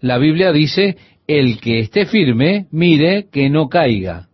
[0.00, 4.28] La Biblia dice, el que esté firme, mire que no caiga.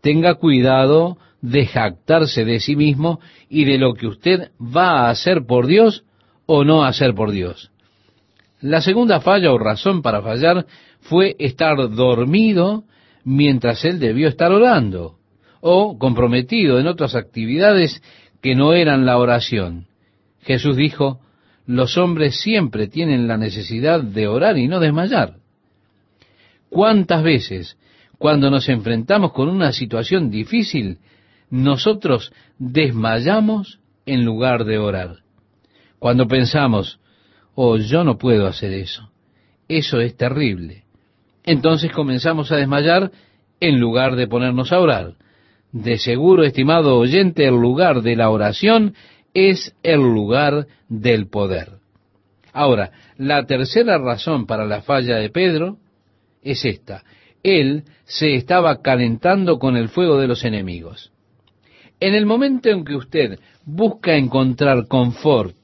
[0.00, 5.44] Tenga cuidado de jactarse de sí mismo y de lo que usted va a hacer
[5.46, 6.04] por Dios
[6.46, 7.70] o no hacer por Dios.
[8.60, 10.66] La segunda falla o razón para fallar
[11.00, 12.84] fue estar dormido
[13.24, 15.16] mientras él debió estar orando
[15.60, 18.02] o comprometido en otras actividades
[18.40, 19.86] que no eran la oración.
[20.42, 21.20] Jesús dijo,
[21.66, 25.36] los hombres siempre tienen la necesidad de orar y no desmayar.
[26.68, 27.78] ¿Cuántas veces,
[28.18, 30.98] cuando nos enfrentamos con una situación difícil,
[31.50, 35.18] nosotros desmayamos en lugar de orar?
[35.98, 36.98] Cuando pensamos,
[37.54, 39.10] oh, yo no puedo hacer eso,
[39.68, 40.84] eso es terrible.
[41.44, 43.12] Entonces comenzamos a desmayar
[43.60, 45.14] en lugar de ponernos a orar.
[45.70, 48.94] De seguro, estimado oyente, el lugar de la oración
[49.34, 51.78] es el lugar del poder.
[52.52, 55.78] Ahora, la tercera razón para la falla de Pedro
[56.42, 57.02] es esta.
[57.42, 61.12] Él se estaba calentando con el fuego de los enemigos.
[61.98, 65.56] En el momento en que usted busca encontrar confort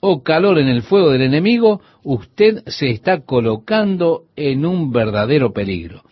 [0.00, 6.02] o calor en el fuego del enemigo, usted se está colocando en un verdadero peligro.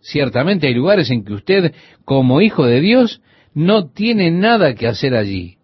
[0.00, 3.22] Ciertamente hay lugares en que usted, como hijo de Dios,
[3.54, 5.56] no tiene nada que hacer allí.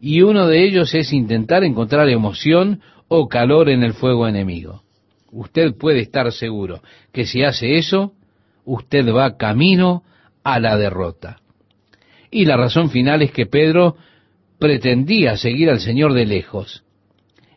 [0.00, 4.82] Y uno de ellos es intentar encontrar emoción o calor en el fuego enemigo.
[5.30, 6.82] Usted puede estar seguro
[7.12, 8.12] que si hace eso,
[8.64, 10.04] usted va camino
[10.44, 11.40] a la derrota.
[12.30, 13.96] Y la razón final es que Pedro
[14.58, 16.84] pretendía seguir al Señor de lejos.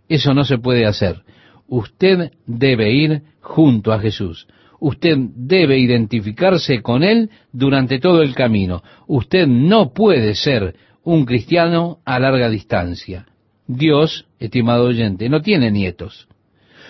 [0.07, 1.21] Eso no se puede hacer.
[1.67, 4.47] Usted debe ir junto a Jesús.
[4.79, 8.83] Usted debe identificarse con Él durante todo el camino.
[9.07, 13.25] Usted no puede ser un cristiano a larga distancia.
[13.67, 16.27] Dios, estimado oyente, no tiene nietos.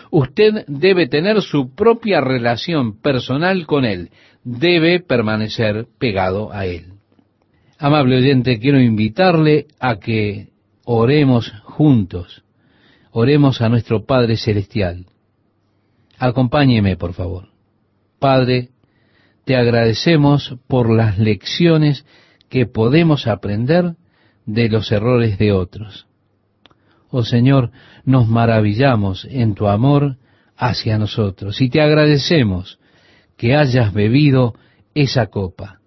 [0.09, 4.09] Usted debe tener su propia relación personal con Él.
[4.43, 6.93] Debe permanecer pegado a Él.
[7.77, 10.49] Amable oyente, quiero invitarle a que
[10.83, 12.43] oremos juntos.
[13.11, 15.05] Oremos a nuestro Padre Celestial.
[16.17, 17.47] Acompáñeme, por favor.
[18.19, 18.69] Padre,
[19.45, 22.05] te agradecemos por las lecciones
[22.49, 23.95] que podemos aprender
[24.45, 26.07] de los errores de otros.
[27.09, 27.71] Oh Señor,
[28.05, 30.17] nos maravillamos en tu amor
[30.55, 32.79] hacia nosotros y te agradecemos
[33.37, 34.55] que hayas bebido
[34.93, 35.79] esa copa.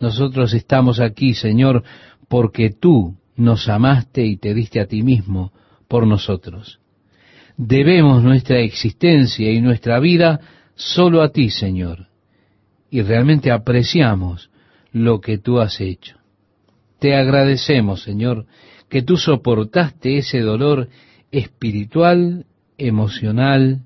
[0.00, 1.84] Nosotros estamos aquí, Señor,
[2.28, 5.52] porque tú nos amaste y te diste a ti mismo
[5.88, 6.80] por nosotros.
[7.56, 10.40] Debemos nuestra existencia y nuestra vida
[10.74, 12.08] solo a ti, Señor,
[12.90, 14.50] y realmente apreciamos
[14.90, 16.21] lo que tú has hecho.
[17.02, 18.46] Te agradecemos, Señor,
[18.88, 20.88] que tú soportaste ese dolor
[21.32, 22.46] espiritual,
[22.78, 23.80] emocional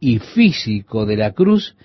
[0.00, 1.76] y físico de la cruz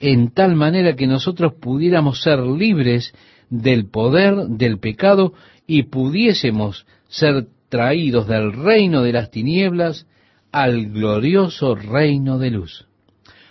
[0.00, 3.14] en tal manera que nosotros pudiéramos ser libres
[3.50, 5.32] del poder del pecado
[5.64, 10.08] y pudiésemos ser traídos del reino de las tinieblas
[10.50, 12.88] al glorioso reino de luz.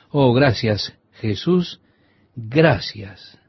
[0.10, 1.80] Oh, gracias Jesús,
[2.36, 3.40] gracias,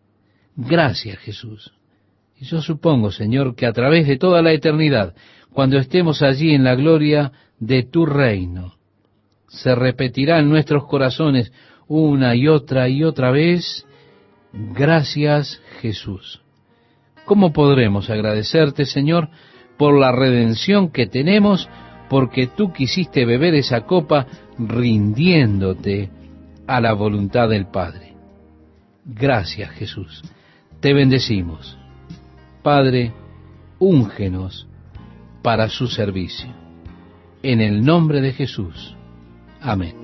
[0.54, 1.75] gracias Jesús.
[2.38, 5.14] Y yo supongo, Señor, que a través de toda la eternidad,
[5.52, 8.74] cuando estemos allí en la gloria de tu reino,
[9.48, 11.52] se repetirá en nuestros corazones
[11.88, 13.86] una y otra y otra vez,
[14.52, 16.42] gracias Jesús.
[17.24, 19.28] ¿Cómo podremos agradecerte, Señor,
[19.78, 21.68] por la redención que tenemos,
[22.08, 24.26] porque tú quisiste beber esa copa
[24.58, 26.10] rindiéndote
[26.66, 28.14] a la voluntad del Padre?
[29.04, 30.22] Gracias, Jesús.
[30.80, 31.78] Te bendecimos.
[32.66, 33.12] Padre,
[33.78, 34.66] úngenos
[35.40, 36.52] para su servicio.
[37.40, 38.96] En el nombre de Jesús.
[39.60, 39.94] Amén.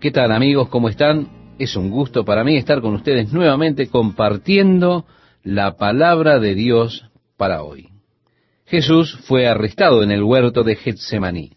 [0.00, 0.68] ¿Qué tal amigos?
[0.68, 1.28] ¿Cómo están?
[1.60, 5.06] Es un gusto para mí estar con ustedes nuevamente compartiendo
[5.44, 7.90] la palabra de Dios para hoy.
[8.64, 11.52] Jesús fue arrestado en el huerto de Getsemaní.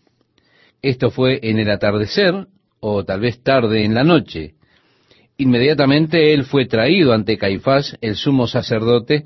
[0.84, 2.46] Esto fue en el atardecer
[2.80, 4.54] o tal vez tarde en la noche,
[5.40, 9.26] Inmediatamente él fue traído ante Caifás, el sumo sacerdote,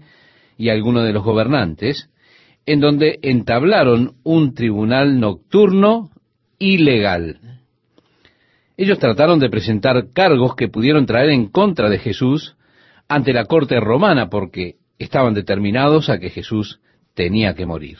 [0.60, 2.08] y algunos de los gobernantes,
[2.68, 6.12] en donde entablaron un tribunal nocturno
[6.60, 7.62] ilegal.
[8.78, 12.58] Ellos trataron de presentar cargos que pudieron traer en contra de Jesús
[13.08, 16.80] ante la corte romana porque estaban determinados a que Jesús
[17.16, 17.98] tenía que morir.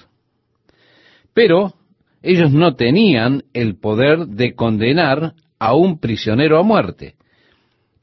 [1.34, 1.74] Pero
[2.22, 7.16] ellos no tenían el poder de condenar a un prisionero a muerte.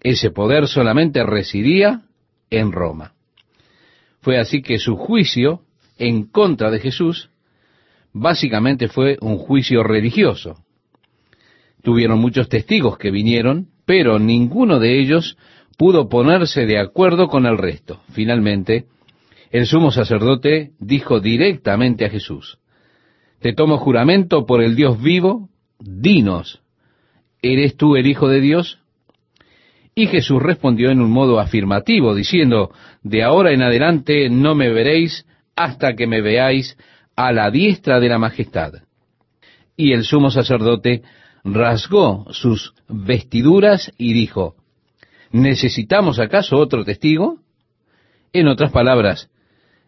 [0.02, 2.02] Ese poder solamente residía
[2.50, 3.12] en Roma.
[4.20, 5.62] Fue así que su juicio
[5.98, 7.30] en contra de Jesús
[8.12, 10.56] básicamente fue un juicio religioso.
[11.82, 15.36] Tuvieron muchos testigos que vinieron, pero ninguno de ellos
[15.78, 18.02] pudo ponerse de acuerdo con el resto.
[18.12, 18.86] Finalmente,
[19.50, 22.58] el sumo sacerdote dijo directamente a Jesús,
[23.40, 25.48] Te tomo juramento por el Dios vivo,
[25.78, 26.60] dinos,
[27.40, 28.79] ¿eres tú el Hijo de Dios?
[30.00, 32.70] Y Jesús respondió en un modo afirmativo, diciendo,
[33.02, 36.78] de ahora en adelante no me veréis hasta que me veáis
[37.16, 38.72] a la diestra de la majestad.
[39.76, 41.02] Y el sumo sacerdote
[41.44, 44.54] rasgó sus vestiduras y dijo,
[45.32, 47.36] ¿necesitamos acaso otro testigo?
[48.32, 49.28] En otras palabras,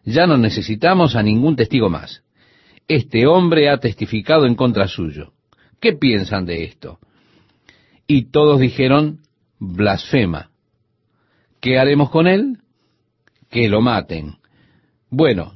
[0.05, 2.21] ya no necesitamos a ningún testigo más.
[2.87, 5.33] Este hombre ha testificado en contra suyo.
[5.79, 6.99] ¿Qué piensan de esto?
[8.05, 9.22] Y todos dijeron,
[9.63, 10.49] blasfema.
[11.61, 12.57] ¿Qué haremos con él?
[13.49, 14.35] Que lo maten.
[15.09, 15.53] Bueno,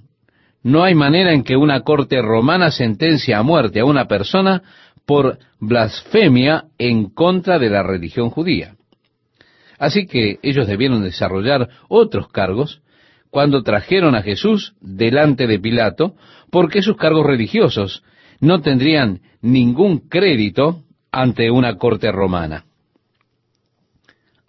[0.64, 4.64] No hay manera en que una corte romana sentencia a muerte a una persona
[5.06, 8.76] por blasfemia en contra de la religión judía.
[9.80, 12.82] Así que ellos debieron desarrollar otros cargos
[13.30, 16.16] cuando trajeron a Jesús delante de Pilato,
[16.52, 18.04] porque sus cargos religiosos
[18.42, 20.82] no tendrían ningún crédito
[21.12, 22.67] ante una corte romana.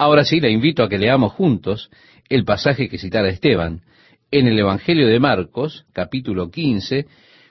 [0.00, 1.90] Ahora sí, le invito a que leamos juntos
[2.28, 3.82] el pasaje que citara Esteban
[4.30, 7.06] en el Evangelio de Marcos, capítulo 15,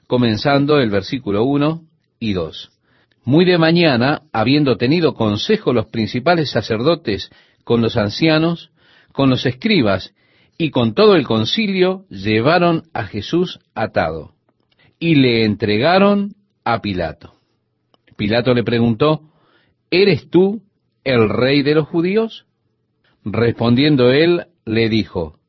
[0.07, 1.81] comenzando el versículo 1
[2.21, 2.71] y 2.
[3.25, 7.29] Muy de mañana, habiendo tenido consejo los principales sacerdotes
[7.65, 8.71] con los ancianos,
[9.11, 10.13] con los escribas
[10.57, 14.31] y con todo el concilio, llevaron a Jesús atado
[14.99, 17.33] y le entregaron a Pilato.
[18.15, 19.23] Pilato le preguntó,
[19.91, 20.61] ¿eres tú
[21.07, 22.45] el rey de los judíos?
[23.23, 25.39] Respondiendo él, le dijo,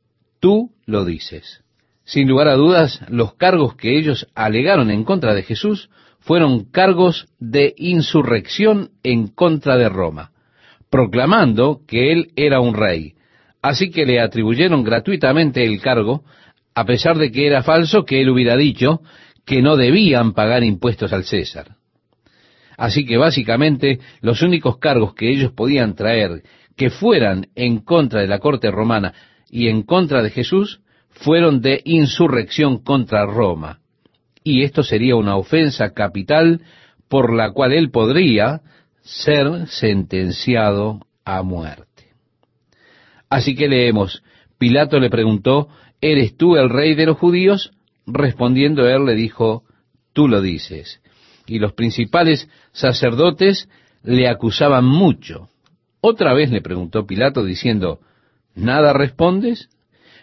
[0.40, 1.62] tú lo dices.
[2.04, 5.90] Sin lugar a dudas, los cargos que ellos alegaron en contra de Jesús
[6.20, 10.30] fueron cargos de insurrección en contra de Roma,
[10.90, 13.14] proclamando que él era un rey.
[13.60, 16.22] Así que le atribuyeron gratuitamente el cargo,
[16.74, 19.02] a pesar de que era falso que él hubiera dicho
[19.44, 21.77] que no debían pagar impuestos al César.
[22.78, 26.44] Así que básicamente los únicos cargos que ellos podían traer
[26.76, 29.12] que fueran en contra de la corte romana
[29.50, 33.80] y en contra de Jesús fueron de insurrección contra Roma.
[34.44, 36.62] Y esto sería una ofensa capital
[37.08, 38.60] por la cual él podría
[39.02, 42.12] ser sentenciado a muerte.
[43.28, 44.22] Así que leemos,
[44.56, 45.68] Pilato le preguntó,
[46.00, 47.72] ¿eres tú el rey de los judíos?
[48.06, 49.64] Respondiendo él le dijo,
[50.12, 51.02] tú lo dices.
[51.48, 53.68] Y los principales sacerdotes
[54.02, 55.48] le acusaban mucho.
[56.00, 58.00] Otra vez le preguntó Pilato diciendo,
[58.54, 59.68] ¿nada respondes?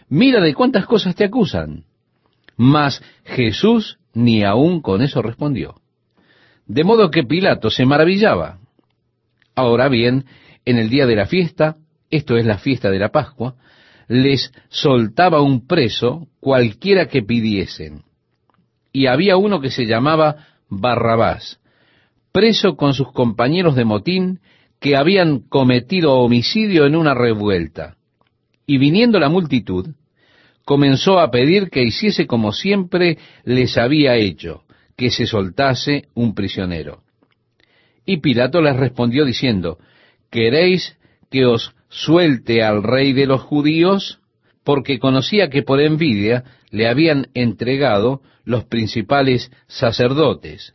[0.07, 1.84] Mira de cuántas cosas te acusan.
[2.55, 5.82] Mas Jesús ni aun con eso respondió.
[6.67, 8.59] De modo que Pilato se maravillaba.
[9.55, 10.26] Ahora bien,
[10.63, 11.76] en el día de la fiesta,
[12.09, 13.55] esto es la fiesta de la Pascua,
[14.07, 18.03] les soltaba un preso cualquiera que pidiesen.
[18.91, 20.47] Y había uno que se llamaba
[20.80, 21.59] Barrabás,
[22.32, 24.39] preso con sus compañeros de motín
[24.80, 27.95] que habían cometido homicidio en una revuelta.
[28.67, 29.88] Y viniendo la multitud,
[30.65, 34.63] comenzó a pedir que hiciese como siempre les había hecho,
[34.97, 37.03] que se soltase un prisionero.
[38.05, 39.78] Y Pilato les respondió diciendo,
[40.30, 40.97] ¿queréis
[41.32, 44.19] que os suelte al rey de los judíos?
[44.63, 50.74] Porque conocía que por envidia le habían entregado los principales sacerdotes.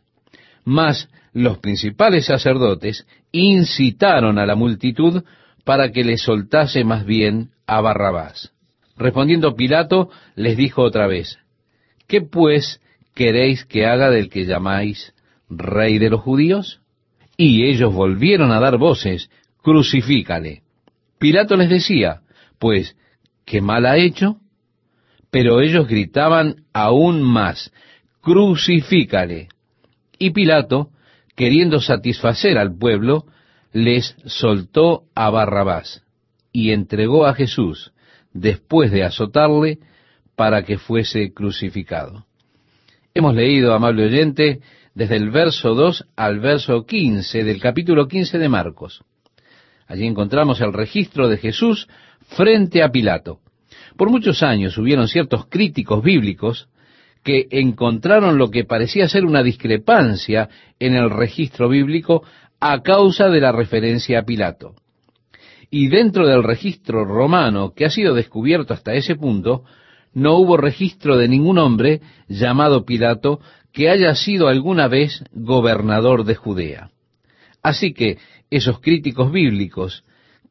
[0.63, 5.23] Mas los principales sacerdotes incitaron a la multitud
[5.63, 8.51] para que le soltase más bien a Barrabás.
[8.97, 11.39] Respondiendo Pilato, les dijo otra vez,
[12.07, 12.81] ¿qué pues
[13.15, 15.13] queréis que haga del que llamáis
[15.49, 16.81] rey de los judíos?
[17.37, 19.29] Y ellos volvieron a dar voces,
[19.63, 20.63] crucifícale.
[21.17, 22.21] Pilato les decía,
[22.59, 22.95] pues,
[23.45, 24.40] ¿qué mal ha hecho?
[25.31, 27.71] Pero ellos gritaban aún más,
[28.21, 29.47] crucifícale.
[30.19, 30.89] Y Pilato,
[31.35, 33.25] queriendo satisfacer al pueblo,
[33.73, 36.03] les soltó a Barrabás
[36.51, 37.93] y entregó a Jesús,
[38.33, 39.79] después de azotarle,
[40.35, 42.25] para que fuese crucificado.
[43.13, 44.61] Hemos leído, amable oyente,
[44.93, 49.03] desde el verso 2 al verso 15 del capítulo 15 de Marcos.
[49.87, 51.87] Allí encontramos el registro de Jesús
[52.35, 53.39] frente a Pilato.
[54.01, 56.67] Por muchos años hubieron ciertos críticos bíblicos
[57.23, 60.49] que encontraron lo que parecía ser una discrepancia
[60.79, 62.23] en el registro bíblico
[62.59, 64.73] a causa de la referencia a Pilato.
[65.69, 69.65] Y dentro del registro romano que ha sido descubierto hasta ese punto,
[70.15, 73.39] no hubo registro de ningún hombre llamado Pilato
[73.71, 76.89] que haya sido alguna vez gobernador de Judea.
[77.61, 78.17] Así que
[78.49, 80.03] esos críticos bíblicos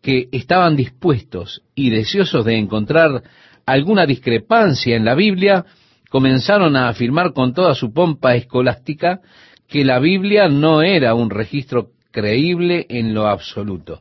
[0.03, 3.23] que estaban dispuestos y deseosos de encontrar
[3.67, 5.65] alguna discrepancia en la Biblia,
[6.09, 9.21] comenzaron a afirmar con toda su pompa escolástica
[9.69, 14.01] que la Biblia no era un registro creíble en lo absoluto,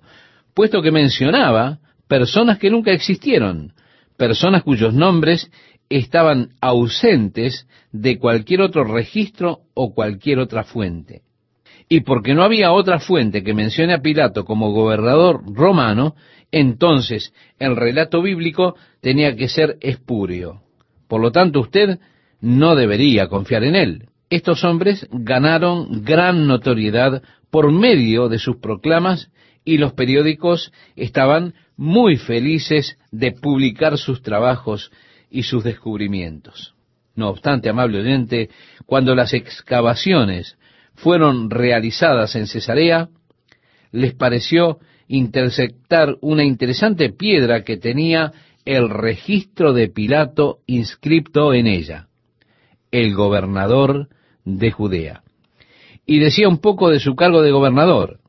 [0.54, 3.74] puesto que mencionaba personas que nunca existieron,
[4.18, 5.52] personas cuyos nombres
[5.90, 11.22] estaban ausentes de cualquier otro registro o cualquier otra fuente.
[11.90, 16.16] Y porque no había otra fuente que mencione a Pilato como gobernador romano,
[16.52, 20.62] entonces el relato bíblico tenía que ser espurio.
[21.08, 22.00] Por lo tanto, usted
[22.42, 24.10] no debería confiar en él.
[24.30, 29.32] Estos hombres ganaron gran notoriedad por medio de sus proclamas
[29.66, 34.92] y los periódicos estaban muy felices de publicar sus trabajos
[35.32, 36.76] y sus descubrimientos.
[37.16, 38.50] No obstante, amable oyente,
[38.86, 40.58] cuando las excavaciones
[41.02, 43.10] fueron realizadas en Cesarea,
[43.92, 48.34] les pareció interceptar una interesante piedra que tenía
[48.66, 52.08] el registro de Pilato inscripto en ella,
[52.92, 54.10] el gobernador
[54.44, 55.24] de Judea.
[56.06, 58.20] Y decía un poco de su cargo de gobernador.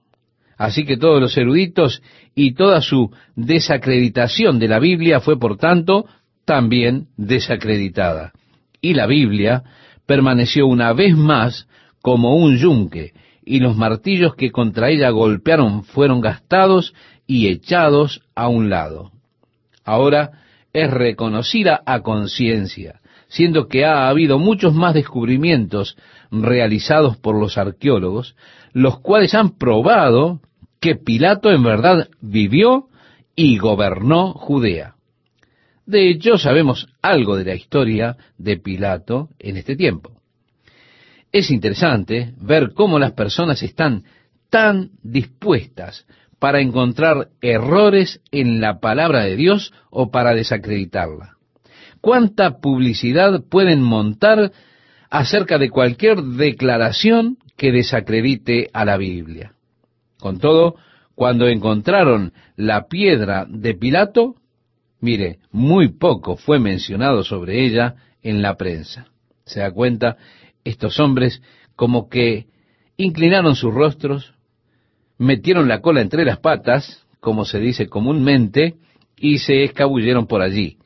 [0.56, 2.02] Así que todos los eruditos
[2.34, 6.06] y toda su desacreditación de la Biblia fue, por tanto,
[6.44, 8.32] también desacreditada.
[8.80, 9.64] Y la Biblia
[10.06, 11.66] permaneció una vez más
[12.03, 13.12] como un yunque,
[13.44, 16.94] y los martillos que contra ella golpearon fueron gastados
[17.26, 19.12] y echados a un lado.
[19.84, 20.32] Ahora
[20.72, 25.96] es reconocida a conciencia, siendo que ha habido muchos más descubrimientos
[26.30, 28.36] realizados por los arqueólogos,
[28.72, 30.40] los cuales han probado
[30.80, 32.88] que Pilato en verdad vivió
[33.34, 34.94] y gobernó Judea.
[35.86, 40.19] De hecho, sabemos algo de la historia de Pilato en este tiempo.
[41.32, 44.04] Es interesante ver cómo las personas están
[44.50, 46.06] tan dispuestas
[46.38, 51.36] para encontrar errores en la palabra de Dios o para desacreditarla.
[52.00, 54.52] ¿Cuánta publicidad pueden montar
[55.10, 59.52] acerca de cualquier declaración que desacredite a la Biblia?
[60.18, 60.76] Con todo,
[61.14, 64.36] cuando encontraron la piedra de Pilato,
[65.00, 69.06] mire, muy poco fue mencionado sobre ella en la prensa.
[69.44, 70.16] ¿Se da cuenta?
[70.64, 71.42] Estos hombres
[71.76, 72.46] como que
[72.96, 74.34] inclinaron sus rostros,
[75.18, 78.76] metieron la cola entre las patas, como se dice comúnmente,
[79.16, 80.78] y se escabulleron por allí.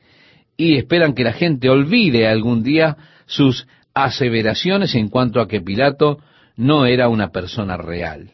[0.57, 6.19] Y esperan que la gente olvide algún día sus aseveraciones en cuanto a que Pilato
[6.55, 8.31] no era una persona real.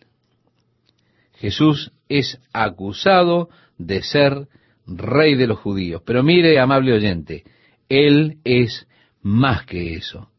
[1.36, 4.48] Jesús es acusado de ser
[4.86, 6.02] rey de los judíos.
[6.06, 7.44] Pero mire, amable oyente,
[7.89, 8.88] Él es
[9.22, 10.31] más que eso.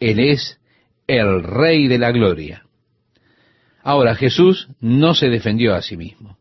[0.00, 0.60] Él es
[1.06, 2.64] el rey de la gloria.
[3.82, 6.36] Ahora, Jesús no se defendió a sí mismo.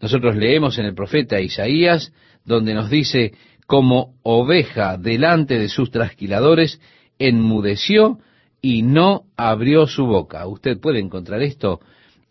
[0.00, 2.12] Nosotros leemos en el profeta Isaías,
[2.44, 3.32] donde nos dice,
[3.66, 6.80] como oveja delante de sus trasquiladores,
[7.18, 8.18] enmudeció
[8.60, 10.46] y no abrió su boca.
[10.46, 11.80] Usted puede encontrar esto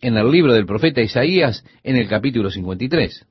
[0.01, 3.25] en el libro del profeta Isaías en el capítulo 53.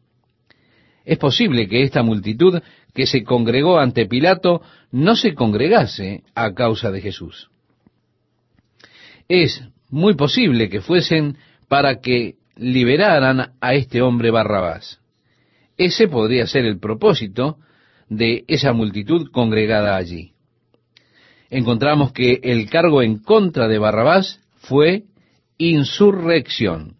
[1.05, 2.61] Es posible que esta multitud
[2.95, 7.51] que se congregó ante Pilato no se congregase a causa de Jesús.
[9.29, 11.39] Es muy posible que fuesen
[11.69, 15.01] para que liberaran a este hombre Barrabás.
[15.77, 17.57] Ese podría ser el propósito
[18.09, 20.33] de esa multitud congregada allí.
[21.49, 25.05] Encontramos que el cargo en contra de Barrabás fue
[25.59, 26.97] insurrección.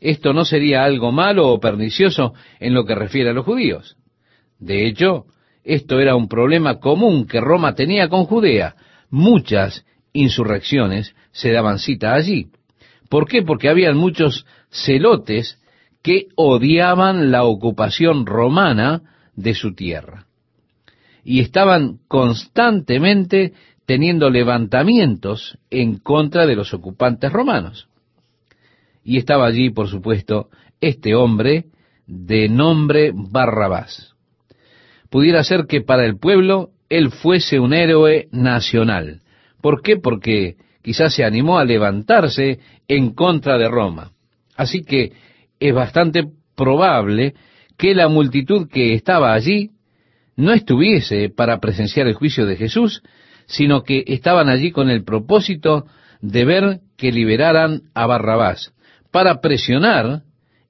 [0.00, 3.96] Esto no sería algo malo o pernicioso en lo que refiere a los judíos.
[4.60, 5.24] De hecho,
[5.64, 8.76] esto era un problema común que Roma tenía con Judea.
[9.10, 12.48] Muchas insurrecciones se daban cita allí.
[13.08, 13.42] ¿Por qué?
[13.42, 15.58] Porque habían muchos celotes
[16.02, 19.02] que odiaban la ocupación romana
[19.34, 20.26] de su tierra.
[21.24, 23.52] Y estaban constantemente
[23.86, 27.88] teniendo levantamientos en contra de los ocupantes romanos.
[29.02, 30.48] Y estaba allí, por supuesto,
[30.80, 31.66] este hombre
[32.06, 34.09] de nombre Barrabás.
[35.10, 39.20] Pudiera ser que para el pueblo él fuese un héroe nacional.
[39.60, 39.96] ¿Por qué?
[39.96, 44.12] Porque quizás se animó a levantarse en contra de Roma.
[44.56, 45.12] Así que
[45.58, 46.24] es bastante
[46.56, 47.34] probable
[47.76, 49.70] que la multitud que estaba allí
[50.36, 53.02] no estuviese para presenciar el juicio de Jesús,
[53.46, 55.86] sino que estaban allí con el propósito
[56.20, 58.72] de ver que liberaran a Barrabás,
[59.10, 60.22] para presionar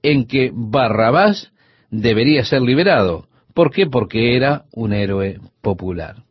[0.03, 1.53] en que Barrabás
[1.91, 3.30] debería ser liberado.
[3.55, 3.87] ¿Por qué?
[3.87, 6.25] Porque era un héroe popular.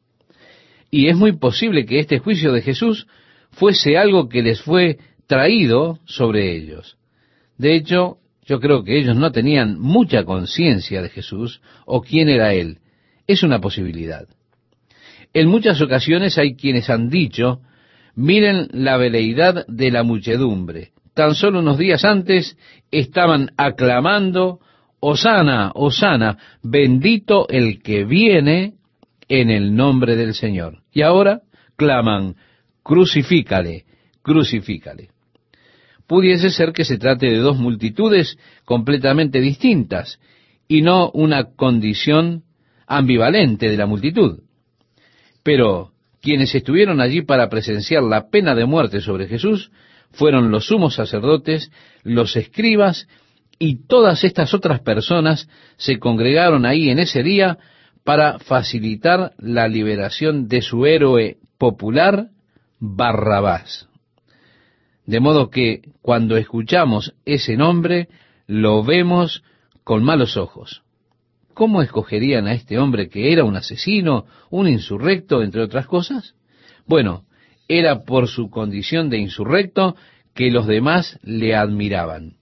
[0.92, 3.08] Y es muy posible que este juicio de Jesús
[3.52, 4.98] fuese algo que les fue
[5.28, 6.98] traído sobre ellos.
[7.58, 12.54] De hecho, yo creo que ellos no tenían mucha conciencia de Jesús o quién era
[12.54, 12.80] Él.
[13.28, 14.28] Es una posibilidad.
[15.34, 17.62] En muchas ocasiones hay quienes han dicho,
[18.16, 20.94] miren la veleidad de la muchedumbre.
[21.14, 22.58] Tan solo unos días antes
[22.90, 24.60] estaban aclamando,
[25.00, 28.74] Osana, Osana, bendito el que viene
[29.28, 30.80] en el nombre del Señor.
[30.92, 31.42] Y ahora
[31.76, 32.36] claman,
[32.84, 33.86] crucifícale,
[34.22, 35.10] crucifícale.
[36.08, 40.20] Pudiese ser que se trate de dos multitudes completamente distintas
[40.68, 42.44] y no una condición
[42.88, 44.40] ambivalente de la multitud.
[45.44, 45.92] Pero
[46.22, 49.72] quienes estuvieron allí para presenciar la pena de muerte sobre Jesús
[50.12, 51.72] fueron los sumos sacerdotes,
[52.04, 53.08] los escribas
[53.60, 57.60] y todas estas otras personas se congregaron ahí en ese día
[58.06, 62.30] para facilitar la liberación de su héroe popular,
[62.80, 63.90] Barrabás.
[65.06, 68.08] De modo que cuando escuchamos ese nombre,
[68.48, 69.44] lo vemos
[69.84, 70.84] con malos ojos.
[71.54, 76.36] ¿Cómo escogerían a este hombre que era un asesino, un insurrecto, entre otras cosas?
[76.86, 77.26] Bueno,
[77.68, 79.98] era por su condición de insurrecto
[80.34, 82.39] que los demás le admiraban.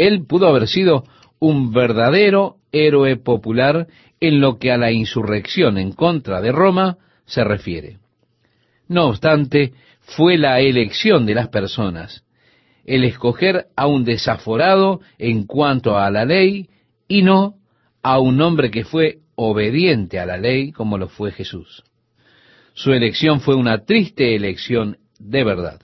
[0.00, 1.04] Él pudo haber sido
[1.40, 3.86] un verdadero héroe popular
[4.18, 6.96] en lo que a la insurrección en contra de Roma
[7.26, 7.98] se refiere.
[8.88, 12.24] No obstante, fue la elección de las personas,
[12.86, 16.70] el escoger a un desaforado en cuanto a la ley
[17.06, 17.56] y no
[18.02, 21.84] a un hombre que fue obediente a la ley como lo fue Jesús.
[22.72, 25.78] Su elección fue una triste elección de verdad.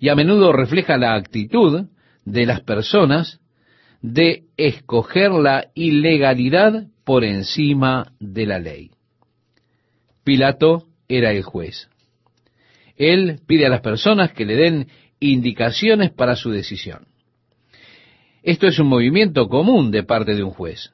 [0.00, 1.88] Y a menudo refleja la actitud
[2.32, 3.40] de las personas
[4.02, 8.90] de escoger la ilegalidad por encima de la ley.
[10.24, 11.88] Pilato era el juez.
[12.96, 14.88] Él pide a las personas que le den
[15.20, 17.06] indicaciones para su decisión.
[18.42, 20.92] Esto es un movimiento común de parte de un juez,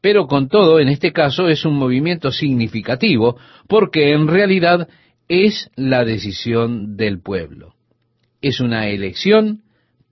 [0.00, 3.36] pero con todo, en este caso es un movimiento significativo
[3.68, 4.88] porque en realidad
[5.28, 7.74] es la decisión del pueblo.
[8.40, 9.62] Es una elección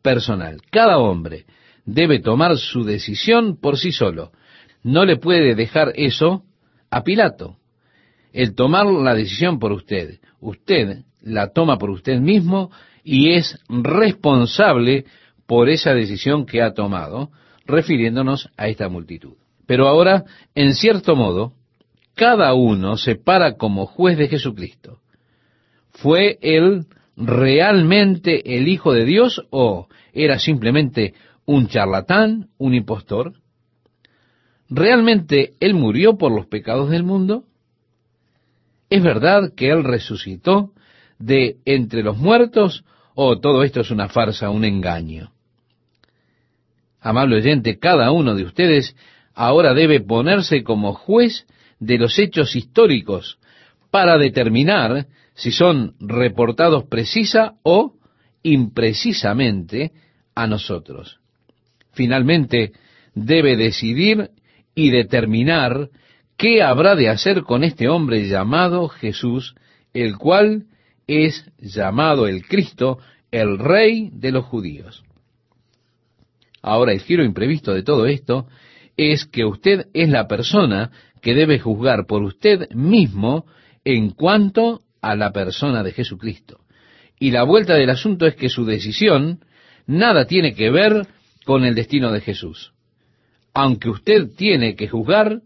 [0.05, 0.61] personal.
[0.70, 1.46] Cada hombre
[1.86, 4.32] debe tomar su decisión por sí solo.
[4.82, 6.44] No le puede dejar eso
[6.90, 7.57] a Pilato.
[8.32, 10.20] El tomar la decisión por usted.
[10.40, 12.70] Usted la toma por usted mismo
[13.02, 15.07] y es responsable
[15.46, 17.30] por esa decisión que ha tomado,
[17.64, 19.34] refiriéndonos a esta multitud.
[19.66, 20.24] Pero ahora,
[20.55, 21.55] en cierto modo,
[22.14, 24.98] cada uno se para como juez de Jesucristo.
[25.90, 26.86] ¿Fue él
[27.16, 31.14] realmente el Hijo de Dios o era simplemente
[31.46, 33.34] un charlatán, un impostor?
[34.68, 37.44] ¿Realmente él murió por los pecados del mundo?
[38.90, 40.72] ¿Es verdad que él resucitó
[41.18, 42.84] de entre los muertos
[43.14, 45.32] o todo esto es una farsa, un engaño?
[47.00, 48.96] Amable oyente, cada uno de ustedes
[49.34, 51.46] ahora debe ponerse como juez
[51.78, 53.38] de los hechos históricos
[53.90, 57.95] para determinar si son reportados precisa o
[58.43, 59.93] imprecisamente
[60.35, 61.20] a nosotros.
[61.93, 62.72] Finalmente,
[63.14, 64.30] debe decidir
[64.74, 65.91] y determinar
[66.37, 69.55] qué habrá de hacer con este hombre llamado Jesús,
[69.93, 70.66] el cual
[71.07, 72.99] es llamado el Cristo,
[73.30, 75.05] el Rey de los judíos.
[76.62, 78.47] Ahora, el giro imprevisto de todo esto
[78.97, 83.47] es que usted es la persona que debe juzgar por usted mismo
[83.85, 86.61] en cuanto a la persona de Jesucristo.
[87.18, 89.40] Y la vuelta del asunto es que su decisión
[89.86, 91.07] nada tiene que ver
[91.44, 92.72] con el destino de Jesús.
[93.52, 95.40] Aunque usted tiene que juzgar,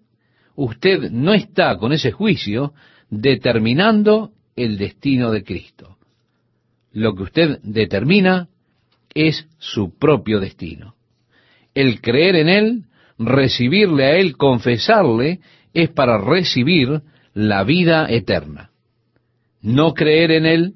[0.54, 2.72] usted no está con ese juicio
[3.10, 5.98] determinando el destino de Cristo.
[6.92, 8.48] Lo que usted determina
[9.14, 10.94] es su propio destino.
[11.74, 12.84] El creer en Él,
[13.18, 15.40] recibirle a Él, confesarle,
[15.74, 17.02] es para recibir
[17.34, 18.67] la vida eterna.
[19.60, 20.74] No creer en Él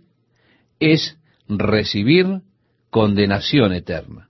[0.80, 1.18] es
[1.48, 2.40] recibir
[2.90, 4.28] condenación eterna.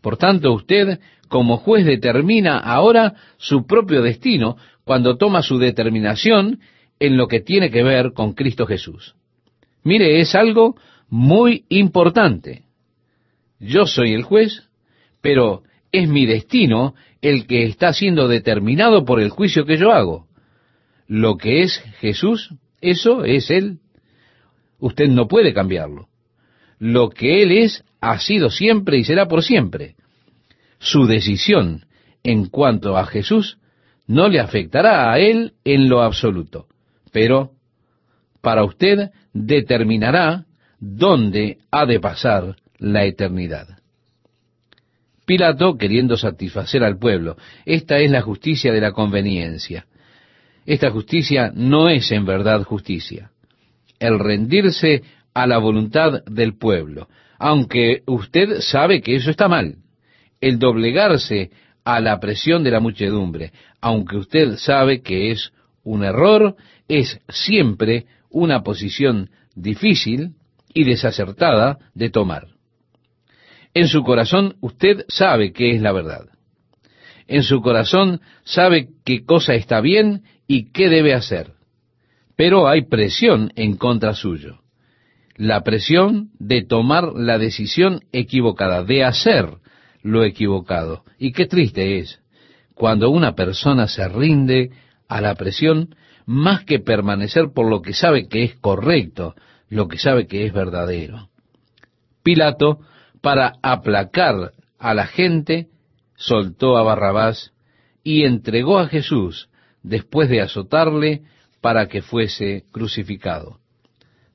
[0.00, 6.60] Por tanto, usted como juez determina ahora su propio destino cuando toma su determinación
[7.00, 9.16] en lo que tiene que ver con Cristo Jesús.
[9.82, 10.76] Mire, es algo
[11.08, 12.62] muy importante.
[13.58, 14.68] Yo soy el juez,
[15.20, 15.62] pero
[15.92, 20.26] es mi destino el que está siendo determinado por el juicio que yo hago.
[21.08, 22.54] Lo que es Jesús,
[22.90, 23.78] eso es Él.
[24.78, 26.08] Usted no puede cambiarlo.
[26.78, 29.96] Lo que Él es ha sido siempre y será por siempre.
[30.78, 31.86] Su decisión
[32.22, 33.58] en cuanto a Jesús
[34.06, 36.66] no le afectará a Él en lo absoluto,
[37.12, 37.52] pero
[38.40, 40.44] para usted determinará
[40.78, 43.78] dónde ha de pasar la eternidad.
[45.24, 47.36] Pilato queriendo satisfacer al pueblo.
[47.64, 49.86] Esta es la justicia de la conveniencia.
[50.66, 53.30] Esta justicia no es en verdad justicia.
[54.00, 55.02] El rendirse
[55.32, 57.08] a la voluntad del pueblo,
[57.38, 59.76] aunque usted sabe que eso está mal.
[60.40, 61.50] El doblegarse
[61.84, 65.52] a la presión de la muchedumbre, aunque usted sabe que es
[65.84, 66.56] un error,
[66.88, 70.32] es siempre una posición difícil
[70.74, 72.48] y desacertada de tomar.
[73.72, 76.26] En su corazón usted sabe qué es la verdad.
[77.28, 81.52] En su corazón sabe qué cosa está bien y qué debe hacer.
[82.36, 84.60] Pero hay presión en contra suyo.
[85.36, 89.48] La presión de tomar la decisión equivocada, de hacer
[90.02, 91.04] lo equivocado.
[91.18, 92.20] Y qué triste es
[92.74, 94.70] cuando una persona se rinde
[95.08, 95.94] a la presión
[96.26, 99.34] más que permanecer por lo que sabe que es correcto,
[99.68, 101.30] lo que sabe que es verdadero.
[102.22, 102.80] Pilato,
[103.20, 105.68] para aplacar a la gente,
[106.16, 107.52] soltó a Barrabás
[108.02, 109.48] y entregó a Jesús
[109.86, 111.22] después de azotarle
[111.60, 113.58] para que fuese crucificado.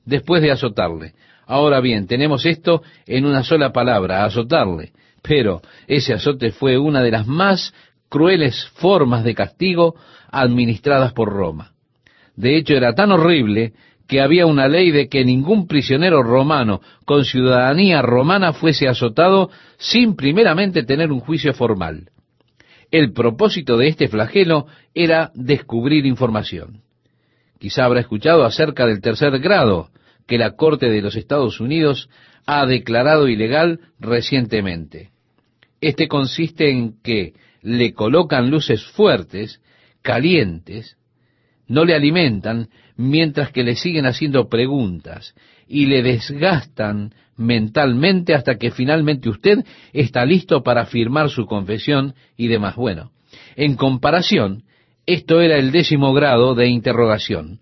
[0.04, 1.12] Después de azotarle.
[1.46, 4.92] Ahora bien, tenemos esto en una sola palabra, azotarle.
[5.22, 7.72] Pero ese azote fue una de las más
[8.08, 9.94] crueles formas de castigo
[10.30, 11.72] administradas por Roma.
[12.34, 13.74] De hecho, era tan horrible
[14.08, 20.16] que había una ley de que ningún prisionero romano con ciudadanía romana fuese azotado sin
[20.16, 22.08] primeramente tener un juicio formal.
[22.92, 26.82] El propósito de este flagelo era descubrir información.
[27.58, 29.88] Quizá habrá escuchado acerca del tercer grado
[30.26, 32.10] que la Corte de los Estados Unidos
[32.44, 35.10] ha declarado ilegal recientemente.
[35.80, 37.32] Este consiste en que
[37.62, 39.62] le colocan luces fuertes,
[40.02, 40.98] calientes,
[41.66, 45.34] no le alimentan, mientras que le siguen haciendo preguntas
[45.68, 52.48] y le desgastan mentalmente hasta que finalmente usted está listo para firmar su confesión y
[52.48, 52.76] demás.
[52.76, 53.10] Bueno,
[53.56, 54.64] en comparación,
[55.06, 57.60] esto era el décimo grado de interrogación,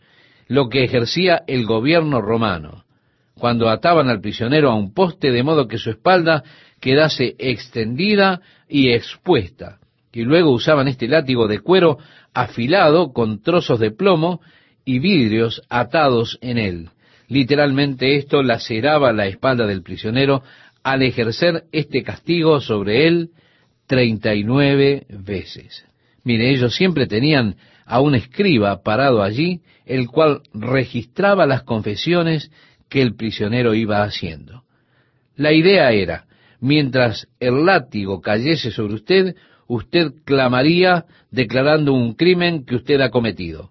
[0.49, 2.85] lo que ejercía el gobierno romano,
[3.35, 6.43] cuando ataban al prisionero a un poste de modo que su espalda
[6.81, 9.79] quedase extendida y expuesta,
[10.13, 11.99] y luego usaban este látigo de cuero
[12.35, 14.41] afilado con trozos de plomo
[14.85, 16.89] y vidrios atados en él.
[17.31, 20.43] Literalmente esto laceraba la espalda del prisionero
[20.83, 23.31] al ejercer este castigo sobre él
[23.87, 25.87] treinta y nueve veces.
[26.25, 27.55] Mire, ellos siempre tenían
[27.87, 32.51] a un escriba parado allí, el cual registraba las confesiones
[32.89, 34.65] que el prisionero iba haciendo.
[35.37, 36.27] La idea era,
[36.59, 39.37] mientras el látigo cayese sobre usted,
[39.69, 43.71] usted clamaría declarando un crimen que usted ha cometido.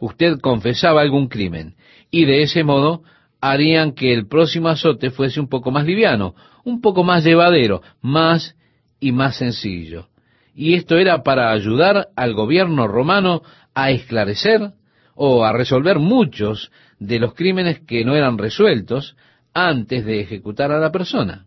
[0.00, 1.76] Usted confesaba algún crimen
[2.10, 3.02] y de ese modo
[3.40, 6.34] harían que el próximo azote fuese un poco más liviano,
[6.64, 8.56] un poco más llevadero, más
[9.00, 10.08] y más sencillo.
[10.54, 13.42] Y esto era para ayudar al gobierno romano
[13.74, 14.72] a esclarecer
[15.14, 19.16] o a resolver muchos de los crímenes que no eran resueltos
[19.52, 21.46] antes de ejecutar a la persona.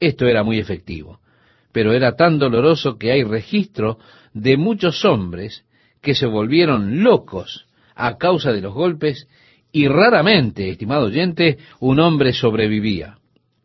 [0.00, 1.22] Esto era muy efectivo
[1.72, 3.98] pero era tan doloroso que hay registro
[4.34, 5.64] de muchos hombres
[6.00, 9.26] que se volvieron locos a causa de los golpes
[9.72, 13.18] y raramente, estimado oyente, un hombre sobrevivía.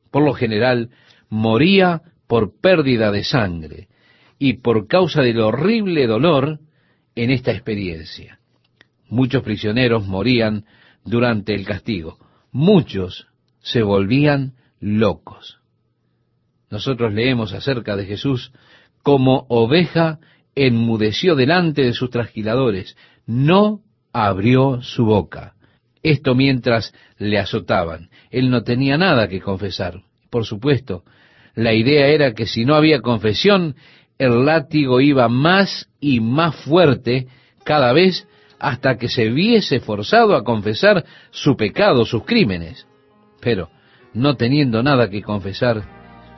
[0.09, 0.89] Por lo general,
[1.29, 3.87] moría por pérdida de sangre
[4.39, 6.59] y por causa del horrible dolor
[7.15, 8.39] en esta experiencia.
[9.09, 10.65] Muchos prisioneros morían
[11.03, 12.17] durante el castigo.
[12.51, 13.27] Muchos
[13.59, 15.57] se volvían locos
[16.69, 18.51] nosotros leemos acerca de Jesús
[19.03, 20.19] como oveja
[20.55, 23.81] enmudeció delante de sus trasquiladores, no
[24.11, 25.53] abrió su boca.
[26.03, 28.09] Esto mientras le azotaban.
[28.31, 30.01] Él no tenía nada que confesar.
[30.29, 31.03] Por supuesto,
[31.55, 33.75] la idea era que si no había confesión,
[34.17, 37.27] el látigo iba más y más fuerte
[37.63, 38.27] cada vez
[38.59, 42.87] hasta que se viese forzado a confesar su pecado, sus crímenes.
[43.39, 43.69] Pero,
[44.13, 45.83] no teniendo nada que confesar,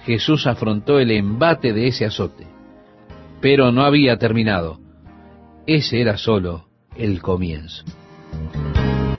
[0.05, 2.47] Jesús afrontó el embate de ese azote.
[3.41, 4.79] Pero no había terminado.
[5.65, 7.85] Ese era solo el comienzo.